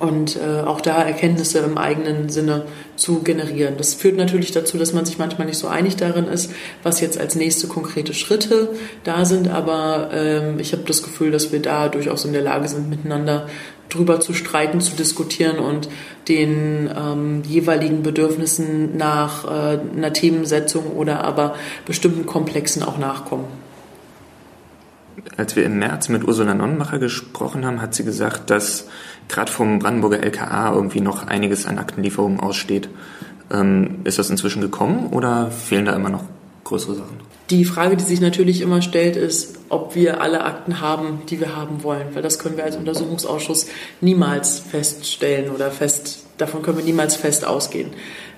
und 0.03 0.35
äh, 0.35 0.59
auch 0.61 0.81
da 0.81 1.01
Erkenntnisse 1.01 1.59
im 1.59 1.77
eigenen 1.77 2.27
Sinne 2.27 2.65
zu 2.97 3.23
generieren. 3.23 3.75
Das 3.77 3.93
führt 3.93 4.17
natürlich 4.17 4.51
dazu, 4.51 4.77
dass 4.77 4.91
man 4.91 5.05
sich 5.05 5.17
manchmal 5.17 5.47
nicht 5.47 5.57
so 5.57 5.67
einig 5.67 5.95
darin 5.95 6.25
ist, 6.25 6.51
was 6.83 6.99
jetzt 6.99 7.17
als 7.17 7.35
nächste 7.35 7.67
konkrete 7.67 8.13
Schritte 8.13 8.67
da 9.05 9.23
sind, 9.23 9.47
aber 9.47 10.09
ähm, 10.11 10.59
ich 10.59 10.73
habe 10.73 10.83
das 10.85 11.03
Gefühl, 11.03 11.31
dass 11.31 11.53
wir 11.53 11.61
da 11.61 11.87
durchaus 11.87 12.25
in 12.25 12.33
der 12.33 12.41
Lage 12.41 12.67
sind, 12.67 12.89
miteinander 12.89 13.47
drüber 13.87 14.19
zu 14.19 14.33
streiten, 14.33 14.81
zu 14.81 14.95
diskutieren 14.95 15.57
und 15.57 15.87
den 16.27 16.89
ähm, 16.93 17.43
jeweiligen 17.47 18.03
Bedürfnissen 18.03 18.97
nach 18.97 19.45
äh, 19.45 19.79
einer 19.95 20.11
Themensetzung 20.11 20.97
oder 20.97 21.23
aber 21.23 21.55
bestimmten 21.85 22.25
Komplexen 22.25 22.83
auch 22.83 22.97
nachkommen. 22.97 23.45
Als 25.37 25.55
wir 25.55 25.63
im 25.63 25.79
März 25.79 26.09
mit 26.09 26.27
Ursula 26.27 26.53
Nonnenmacher 26.53 26.99
gesprochen 26.99 27.65
haben, 27.65 27.81
hat 27.81 27.95
sie 27.95 28.03
gesagt, 28.03 28.49
dass 28.49 28.87
gerade 29.29 29.51
vom 29.51 29.79
Brandenburger 29.79 30.21
LKA 30.23 30.73
irgendwie 30.73 31.01
noch 31.01 31.27
einiges 31.27 31.65
an 31.65 31.79
Aktenlieferungen 31.79 32.39
aussteht. 32.39 32.89
Ähm, 33.51 33.99
ist 34.03 34.19
das 34.19 34.29
inzwischen 34.29 34.61
gekommen 34.61 35.07
oder 35.07 35.51
fehlen 35.51 35.85
da 35.85 35.95
immer 35.95 36.09
noch 36.09 36.23
größere 36.63 36.95
Sachen? 36.95 37.17
Die 37.49 37.65
Frage, 37.65 37.97
die 37.97 38.03
sich 38.03 38.21
natürlich 38.21 38.61
immer 38.61 38.81
stellt, 38.81 39.15
ist, 39.15 39.59
ob 39.69 39.95
wir 39.95 40.21
alle 40.21 40.45
Akten 40.45 40.79
haben, 40.79 41.21
die 41.29 41.39
wir 41.39 41.55
haben 41.55 41.83
wollen. 41.83 42.07
Weil 42.13 42.21
das 42.21 42.39
können 42.39 42.55
wir 42.57 42.63
als 42.63 42.77
Untersuchungsausschuss 42.77 43.67
niemals 43.99 44.59
feststellen 44.59 45.51
oder 45.51 45.69
fest, 45.69 46.25
davon 46.37 46.61
können 46.61 46.77
wir 46.77 46.85
niemals 46.85 47.15
fest 47.15 47.45
ausgehen. 47.45 47.89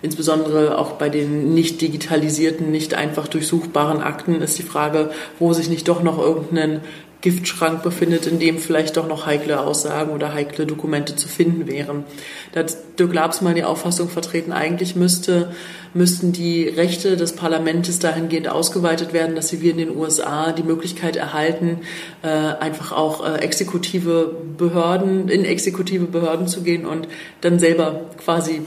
Insbesondere 0.02 0.78
auch 0.78 0.93
bei 0.93 1.10
den 1.10 1.54
nicht 1.54 1.82
digitalisierten, 1.82 2.71
nicht 2.71 2.95
einfach 2.95 3.28
durchsuchbaren 3.28 4.02
Akten 4.02 4.41
ist 4.41 4.58
die 4.58 4.63
Frage, 4.63 5.12
wo 5.39 5.54
sich 5.54 5.69
nicht 5.69 5.88
doch 5.88 6.04
noch 6.04 6.17
irgendein 6.17 6.82
Giftschrank 7.26 7.82
befindet, 7.82 8.28
in 8.28 8.38
dem 8.38 8.60
vielleicht 8.60 8.98
doch 8.98 9.08
noch 9.08 9.26
heikle 9.26 9.60
Aussagen 9.60 10.12
oder 10.12 10.32
heikle 10.32 10.68
Dokumente 10.68 11.16
zu 11.16 11.28
finden 11.28 11.66
wären. 11.66 12.04
Da 12.52 12.60
hat 12.60 12.78
Dirk 13.00 13.16
Labsmann 13.16 13.56
die 13.56 13.64
Auffassung 13.64 14.10
vertreten, 14.10 14.52
eigentlich 14.52 14.96
müsste, 14.96 15.52
müssten 15.96 16.34
die 16.34 16.68
Rechte 16.68 17.18
des 17.18 17.34
Parlaments 17.34 17.98
dahingehend 17.98 18.48
ausgeweitet 18.48 19.12
werden, 19.12 19.36
dass 19.36 19.48
sie 19.48 19.60
wie 19.62 19.72
in 19.72 19.80
den 19.80 19.98
USA 19.98 20.52
die 20.52 20.62
Möglichkeit 20.62 21.16
erhalten, 21.16 21.80
äh, 22.22 22.28
einfach 22.28 22.92
auch 22.92 23.26
äh, 23.26 23.40
exekutive 23.40 24.32
Behörden, 24.56 25.28
in 25.28 25.46
exekutive 25.46 26.06
Behörden 26.06 26.48
zu 26.48 26.62
gehen 26.62 26.86
und 26.86 27.08
dann 27.42 27.58
selber 27.58 28.02
quasi 28.24 28.62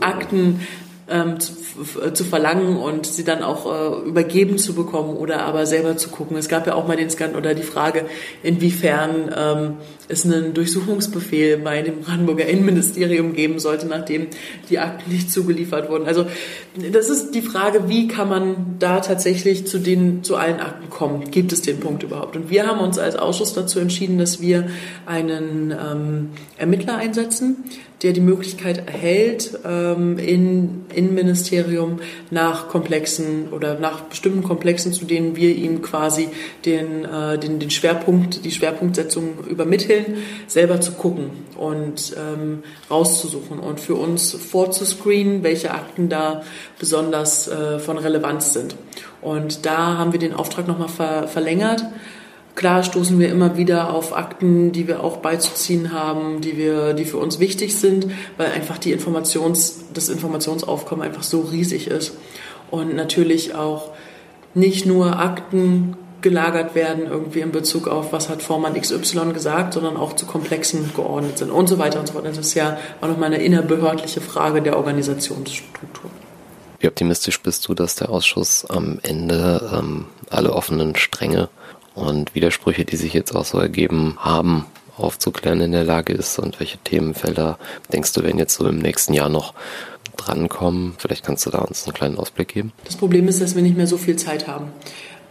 Akten 0.00 0.60
ähm, 1.10 1.40
zu, 1.40 1.52
zu, 2.12 2.24
verlangen 2.24 2.76
und 2.76 3.06
sie 3.06 3.24
dann 3.24 3.42
auch 3.42 3.66
äh, 3.66 4.08
übergeben 4.08 4.58
zu 4.58 4.74
bekommen 4.74 5.16
oder 5.16 5.42
aber 5.42 5.66
selber 5.66 5.96
zu 5.96 6.08
gucken. 6.10 6.36
Es 6.36 6.48
gab 6.48 6.66
ja 6.66 6.74
auch 6.74 6.86
mal 6.86 6.96
den 6.96 7.10
Skandal 7.10 7.38
oder 7.38 7.54
die 7.54 7.62
Frage, 7.62 8.06
inwiefern 8.42 9.34
ähm, 9.36 9.76
es 10.10 10.24
einen 10.24 10.54
Durchsuchungsbefehl 10.54 11.58
bei 11.58 11.82
dem 11.82 12.00
Brandenburger 12.00 12.46
Innenministerium 12.46 13.32
geben 13.32 13.58
sollte, 13.58 13.86
nachdem 13.86 14.26
die 14.68 14.78
Akten 14.78 15.10
nicht 15.10 15.30
zugeliefert 15.30 15.88
wurden. 15.90 16.06
Also 16.06 16.26
das 16.92 17.08
ist 17.08 17.34
die 17.34 17.42
Frage, 17.42 17.88
wie 17.88 18.08
kann 18.08 18.28
man 18.28 18.76
da 18.78 19.00
tatsächlich 19.00 19.66
zu 19.66 19.78
den 19.78 20.22
zu 20.22 20.36
allen 20.36 20.60
Akten 20.60 20.90
kommen? 20.90 21.30
Gibt 21.30 21.52
es 21.52 21.62
den 21.62 21.80
Punkt 21.80 22.02
überhaupt? 22.02 22.36
Und 22.36 22.50
wir 22.50 22.66
haben 22.66 22.80
uns 22.80 22.98
als 22.98 23.16
Ausschuss 23.16 23.54
dazu 23.54 23.78
entschieden, 23.78 24.18
dass 24.18 24.40
wir 24.40 24.68
einen 25.06 25.70
ähm, 25.72 26.30
Ermittler 26.58 26.96
einsetzen, 26.96 27.64
der 28.02 28.12
die 28.12 28.20
Möglichkeit 28.20 28.88
erhält, 28.88 29.58
ähm, 29.64 30.18
in 30.18 30.86
Innenministerium 30.94 32.00
nach 32.30 32.68
komplexen 32.68 33.48
oder 33.50 33.78
nach 33.78 34.02
bestimmten 34.02 34.42
Komplexen, 34.42 34.92
zu 34.92 35.04
denen 35.04 35.36
wir 35.36 35.54
ihm 35.54 35.82
quasi 35.82 36.28
den, 36.64 37.04
äh, 37.04 37.38
den, 37.38 37.58
den 37.58 37.70
Schwerpunkt, 37.70 38.44
die 38.44 38.50
Schwerpunktsetzung 38.50 39.44
übermitteln, 39.48 39.99
selber 40.46 40.80
zu 40.80 40.92
gucken 40.92 41.30
und 41.56 42.14
ähm, 42.16 42.62
rauszusuchen 42.90 43.58
und 43.58 43.80
für 43.80 43.94
uns 43.94 44.32
vorzuscreenen, 44.32 45.42
welche 45.42 45.72
Akten 45.72 46.08
da 46.08 46.42
besonders 46.78 47.48
äh, 47.48 47.78
von 47.78 47.98
Relevanz 47.98 48.52
sind. 48.52 48.76
Und 49.22 49.66
da 49.66 49.98
haben 49.98 50.12
wir 50.12 50.18
den 50.18 50.34
Auftrag 50.34 50.66
nochmal 50.66 50.88
ver 50.88 51.28
verlängert 51.28 51.84
Klar 52.60 52.82
stoßen 52.82 53.18
wir 53.18 53.30
immer 53.30 53.56
wieder 53.56 53.94
auf 53.94 54.14
Akten, 54.14 54.72
die 54.72 54.88
wir 54.88 55.02
auch 55.02 55.18
beizuziehen 55.18 55.92
haben, 55.92 56.40
die 56.40 56.58
wir, 56.58 56.94
die 56.94 57.04
für 57.04 57.16
uns 57.16 57.38
wichtig 57.38 57.76
sind, 57.76 58.08
weil 58.36 58.48
einfach 58.48 58.76
die 58.76 58.92
Informations, 58.92 59.84
das 59.94 60.08
Informationsaufkommen 60.08 61.02
einfach 61.04 61.22
so 61.22 61.40
riesig 61.40 61.86
ist. 61.86 62.18
Und 62.70 62.94
natürlich 62.94 63.54
auch 63.54 63.92
nicht 64.54 64.84
nur 64.84 65.18
Akten 65.18 65.96
gelagert 66.22 66.74
werden, 66.74 67.06
irgendwie 67.06 67.40
in 67.40 67.52
Bezug 67.52 67.88
auf, 67.88 68.12
was 68.12 68.28
hat 68.28 68.42
Vormann 68.42 68.80
XY 68.80 69.32
gesagt, 69.32 69.74
sondern 69.74 69.96
auch 69.96 70.14
zu 70.14 70.26
komplexen 70.26 70.92
geordnet 70.94 71.38
sind 71.38 71.50
und 71.50 71.68
so 71.68 71.78
weiter 71.78 72.00
und 72.00 72.06
so 72.06 72.14
fort. 72.14 72.26
Das 72.26 72.38
ist 72.38 72.54
ja 72.54 72.78
auch 73.00 73.08
nochmal 73.08 73.32
eine 73.32 73.42
innerbehördliche 73.42 74.20
Frage 74.20 74.62
der 74.62 74.76
Organisationsstruktur. 74.76 76.10
Wie 76.80 76.88
optimistisch 76.88 77.40
bist 77.42 77.68
du, 77.68 77.74
dass 77.74 77.94
der 77.94 78.08
Ausschuss 78.08 78.64
am 78.68 78.98
Ende 79.02 79.70
ähm, 79.72 80.06
alle 80.30 80.52
offenen 80.52 80.96
Stränge 80.96 81.48
und 81.94 82.34
Widersprüche, 82.34 82.84
die 82.84 82.96
sich 82.96 83.12
jetzt 83.12 83.34
auch 83.34 83.44
so 83.44 83.58
ergeben 83.58 84.16
haben, 84.18 84.64
aufzuklären 84.96 85.60
in 85.60 85.72
der 85.72 85.84
Lage 85.84 86.12
ist 86.12 86.38
und 86.38 86.60
welche 86.60 86.78
Themenfelder 86.78 87.58
denkst 87.92 88.12
du, 88.12 88.22
werden 88.22 88.38
jetzt 88.38 88.54
so 88.54 88.66
im 88.66 88.78
nächsten 88.78 89.14
Jahr 89.14 89.28
noch 89.28 89.54
drankommen? 90.16 90.94
Vielleicht 90.98 91.24
kannst 91.24 91.46
du 91.46 91.50
da 91.50 91.58
uns 91.58 91.84
einen 91.84 91.94
kleinen 91.94 92.18
Ausblick 92.18 92.48
geben. 92.48 92.72
Das 92.84 92.96
Problem 92.96 93.28
ist, 93.28 93.40
dass 93.40 93.54
wir 93.54 93.62
nicht 93.62 93.76
mehr 93.76 93.86
so 93.86 93.98
viel 93.98 94.16
Zeit 94.16 94.46
haben. 94.46 94.68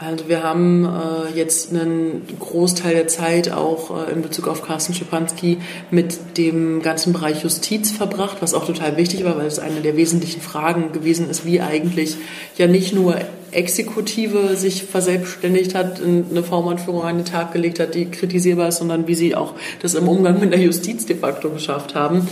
Also 0.01 0.29
wir 0.29 0.43
haben 0.43 0.85
äh, 0.85 1.37
jetzt 1.37 1.73
einen 1.73 2.25
Großteil 2.39 2.93
der 2.93 3.09
Zeit 3.09 3.51
auch 3.51 4.07
äh, 4.07 4.13
in 4.13 4.21
Bezug 4.21 4.47
auf 4.47 4.61
Carsten 4.61 4.93
Schipanski 4.93 5.57
mit 5.91 6.37
dem 6.37 6.81
ganzen 6.81 7.11
Bereich 7.11 7.43
Justiz 7.43 7.91
verbracht, 7.91 8.37
was 8.39 8.53
auch 8.53 8.65
total 8.65 8.95
wichtig 8.95 9.25
war, 9.25 9.37
weil 9.37 9.47
es 9.47 9.59
eine 9.59 9.81
der 9.81 9.97
wesentlichen 9.97 10.39
Fragen 10.39 10.93
gewesen 10.93 11.29
ist, 11.29 11.45
wie 11.45 11.59
eigentlich 11.59 12.15
ja 12.57 12.67
nicht 12.67 12.95
nur 12.95 13.17
Exekutive 13.51 14.55
sich 14.55 14.85
verselbstständigt 14.85 15.75
hat, 15.75 15.99
eine 16.01 16.43
Vormanführung 16.43 17.03
an 17.03 17.17
den 17.17 17.25
Tag 17.25 17.51
gelegt 17.51 17.81
hat, 17.81 17.93
die 17.93 18.05
kritisierbar 18.05 18.69
ist, 18.69 18.77
sondern 18.77 19.05
wie 19.05 19.15
sie 19.15 19.35
auch 19.35 19.53
das 19.81 19.95
im 19.95 20.07
Umgang 20.07 20.39
mit 20.39 20.53
der 20.53 20.61
Justiz 20.61 21.07
de 21.07 21.17
facto 21.17 21.49
geschafft 21.49 21.93
haben, 21.93 22.25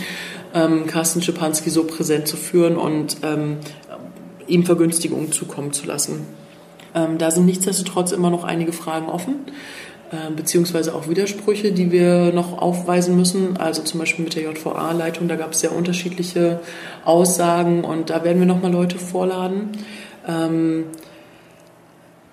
ähm, 0.54 0.88
Carsten 0.88 1.22
Schipanski 1.22 1.70
so 1.70 1.84
präsent 1.84 2.30
zu 2.30 2.38
führen 2.38 2.78
und 2.78 3.18
ähm, 3.24 3.58
ihm 4.48 4.64
Vergünstigungen 4.64 5.34
zukommen 5.34 5.74
zu 5.74 5.86
lassen. 5.86 6.37
Ähm, 6.98 7.18
da 7.18 7.30
sind 7.32 7.46
nichtsdestotrotz 7.46 8.12
immer 8.12 8.30
noch 8.30 8.44
einige 8.44 8.74
Fragen 8.74 9.10
offen. 9.10 9.36
äh, 10.12 10.32
beziehungsweise 10.34 10.96
auch 10.96 11.10
Widersprüche, 11.10 11.74
die 11.74 11.92
wir 11.92 12.32
noch 12.32 12.58
aufweisen 12.58 13.18
müssen. 13.18 13.58
Also 13.58 13.82
zum 13.84 14.00
Beispiel 14.00 14.24
mit 14.24 14.36
der 14.36 14.44
JVA-Leitung, 14.44 15.28
da 15.28 15.36
gab 15.36 15.52
es 15.52 15.60
sehr 15.60 15.76
unterschiedliche 15.76 16.62
Aussagen 17.04 17.84
und 17.84 18.10
da 18.10 18.24
werden 18.24 18.40
wir 18.40 18.48
nochmal 18.48 18.72
Leute 18.72 19.00
vorladen. 19.00 19.72
Ähm, 20.26 20.86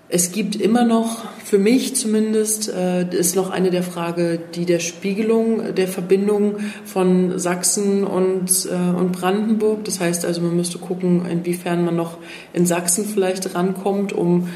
es 0.08 0.32
gibt 0.32 0.56
immer 0.56 0.84
noch, 0.84 1.24
für 1.44 1.58
mich 1.58 1.96
zumindest, 1.96 2.68
äh, 2.72 3.08
ist 3.10 3.37
noch 3.37 3.50
eine 3.50 3.70
der 3.70 3.83
Frage, 3.83 4.38
die 4.54 4.66
der 4.66 4.79
Spiegelung 4.79 5.74
der 5.74 5.88
Verbindung 5.88 6.56
von 6.85 7.38
Sachsen 7.38 8.04
und, 8.04 8.68
äh, 8.70 8.96
und 8.96 9.12
Brandenburg. 9.12 9.85
Das 9.85 10.00
heißt 10.00 10.24
also, 10.24 10.42
man 10.42 10.56
müsste 10.56 10.79
gucken, 10.79 11.26
inwiefern 11.26 11.85
man 11.85 11.96
noch 11.96 12.18
in 12.52 12.66
Sachsen 12.66 13.06
vielleicht 13.06 13.54
rankommt, 13.54 14.12
um 14.12 14.48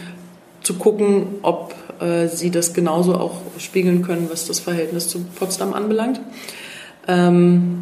zu 0.63 0.75
gucken, 0.75 1.27
ob 1.43 1.75
äh, 2.01 2.29
sie 2.29 2.51
das 2.51 2.75
genauso 2.75 3.15
auch 3.15 3.41
spiegeln 3.59 4.03
können, 4.03 4.29
was 4.31 4.47
das 4.47 4.61
Verhältnis 4.61 5.09
zu 5.09 5.21
Potsdam 5.39 5.73
anbelangt. 5.73 6.21
Ähm, 7.07 7.81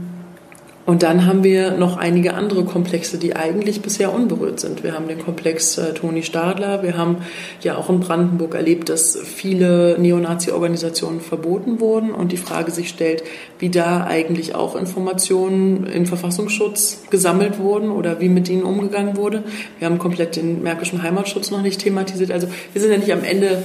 und 0.87 1.03
dann 1.03 1.26
haben 1.26 1.43
wir 1.43 1.72
noch 1.72 1.97
einige 1.97 2.34
andere 2.34 2.64
Komplexe, 2.64 3.18
die 3.18 3.34
eigentlich 3.34 3.82
bisher 3.82 4.14
unberührt 4.14 4.61
sind. 4.61 4.84
Wir 4.84 4.95
haben 4.95 5.09
den 5.09 5.18
Komplex 5.18 5.76
äh, 5.78 5.93
Toni 5.95 6.22
Stadler. 6.22 6.84
Wir 6.84 6.97
haben 6.97 7.18
ja 7.61 7.76
auch 7.76 7.91
in 7.91 7.99
Brandenburg 7.99 8.55
erlebt, 8.55 8.89
dass 8.89 9.18
viele 9.18 9.99
Neonazi-Organisationen 9.99 11.20
verboten 11.20 11.80
wurden 11.80 12.12
und 12.12 12.30
die 12.30 12.37
Frage 12.37 12.70
sich 12.70 12.89
stellt, 12.89 13.24
wie 13.59 13.68
da 13.68 14.05
eigentlich 14.05 14.55
auch 14.55 14.76
Informationen 14.76 15.87
im 15.87 16.07
Verfassungsschutz 16.07 17.03
gesammelt 17.11 17.59
wurden 17.59 17.91
oder 17.91 18.20
wie 18.20 18.28
mit 18.28 18.49
ihnen 18.49 18.62
umgegangen 18.62 19.16
wurde. 19.16 19.43
Wir 19.80 19.89
haben 19.89 19.99
komplett 19.99 20.37
den 20.37 20.62
Märkischen 20.62 21.03
Heimatschutz 21.03 21.51
noch 21.51 21.62
nicht 21.62 21.80
thematisiert. 21.80 22.30
Also 22.30 22.47
wir 22.72 22.80
sind 22.80 22.93
ja 22.93 22.99
nicht 22.99 23.12
am 23.12 23.24
Ende 23.24 23.64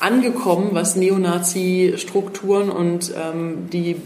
angekommen, 0.00 0.70
was 0.72 0.96
Neonazi-Strukturen 0.96 2.70
und 2.70 3.12
ähm, 3.16 3.68
die 3.72 3.96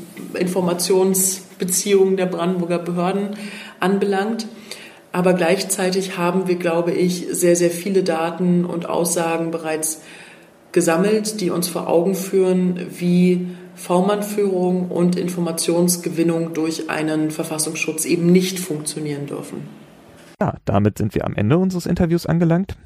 Informationsbeziehungen 1.54 2.16
der 2.16 2.26
Brandenburger 2.26 2.78
Behörden 2.78 3.30
anbelangt. 3.80 4.46
Aber 5.12 5.32
gleichzeitig 5.34 6.18
haben 6.18 6.48
wir, 6.48 6.56
glaube 6.56 6.92
ich, 6.92 7.28
sehr, 7.30 7.54
sehr 7.54 7.70
viele 7.70 8.02
Daten 8.02 8.64
und 8.64 8.88
Aussagen 8.88 9.50
bereits 9.50 10.02
gesammelt, 10.72 11.40
die 11.40 11.50
uns 11.50 11.68
vor 11.68 11.88
Augen 11.88 12.16
führen, 12.16 12.80
wie 12.98 13.46
V-Mann-Führung 13.76 14.88
und 14.88 15.16
Informationsgewinnung 15.16 16.52
durch 16.52 16.90
einen 16.90 17.30
Verfassungsschutz 17.30 18.04
eben 18.04 18.32
nicht 18.32 18.58
funktionieren 18.58 19.26
dürfen. 19.26 19.58
Ja, 20.40 20.56
damit 20.64 20.98
sind 20.98 21.14
wir 21.14 21.24
am 21.24 21.36
Ende 21.36 21.58
unseres 21.58 21.86
Interviews 21.86 22.26
angelangt. 22.26 22.76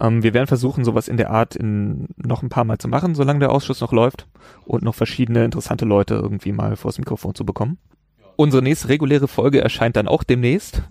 Ähm, 0.00 0.22
wir 0.22 0.34
werden 0.34 0.46
versuchen, 0.46 0.84
sowas 0.84 1.08
in 1.08 1.16
der 1.16 1.30
Art 1.30 1.56
in 1.56 2.08
noch 2.16 2.42
ein 2.42 2.48
paar 2.48 2.64
Mal 2.64 2.78
zu 2.78 2.88
machen, 2.88 3.14
solange 3.14 3.40
der 3.40 3.52
Ausschuss 3.52 3.80
noch 3.80 3.92
läuft 3.92 4.26
und 4.64 4.82
noch 4.82 4.94
verschiedene 4.94 5.44
interessante 5.44 5.84
Leute 5.84 6.14
irgendwie 6.14 6.52
mal 6.52 6.76
vors 6.76 6.98
Mikrofon 6.98 7.34
zu 7.34 7.44
bekommen. 7.44 7.78
Unsere 8.36 8.62
nächste 8.62 8.88
reguläre 8.88 9.28
Folge 9.28 9.60
erscheint 9.60 9.96
dann 9.96 10.08
auch 10.08 10.24
demnächst. 10.24 10.82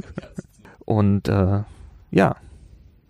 und 0.84 1.28
äh, 1.28 1.62
ja, 2.10 2.36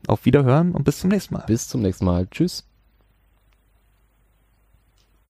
auf 0.07 0.24
Wiederhören 0.24 0.72
und 0.72 0.85
bis 0.85 1.01
zum 1.01 1.11
nächsten 1.11 1.35
Mal. 1.35 1.45
Bis 1.47 1.68
zum 1.68 1.83
nächsten 1.83 2.05
Mal. 2.05 2.27
Tschüss. 2.29 2.66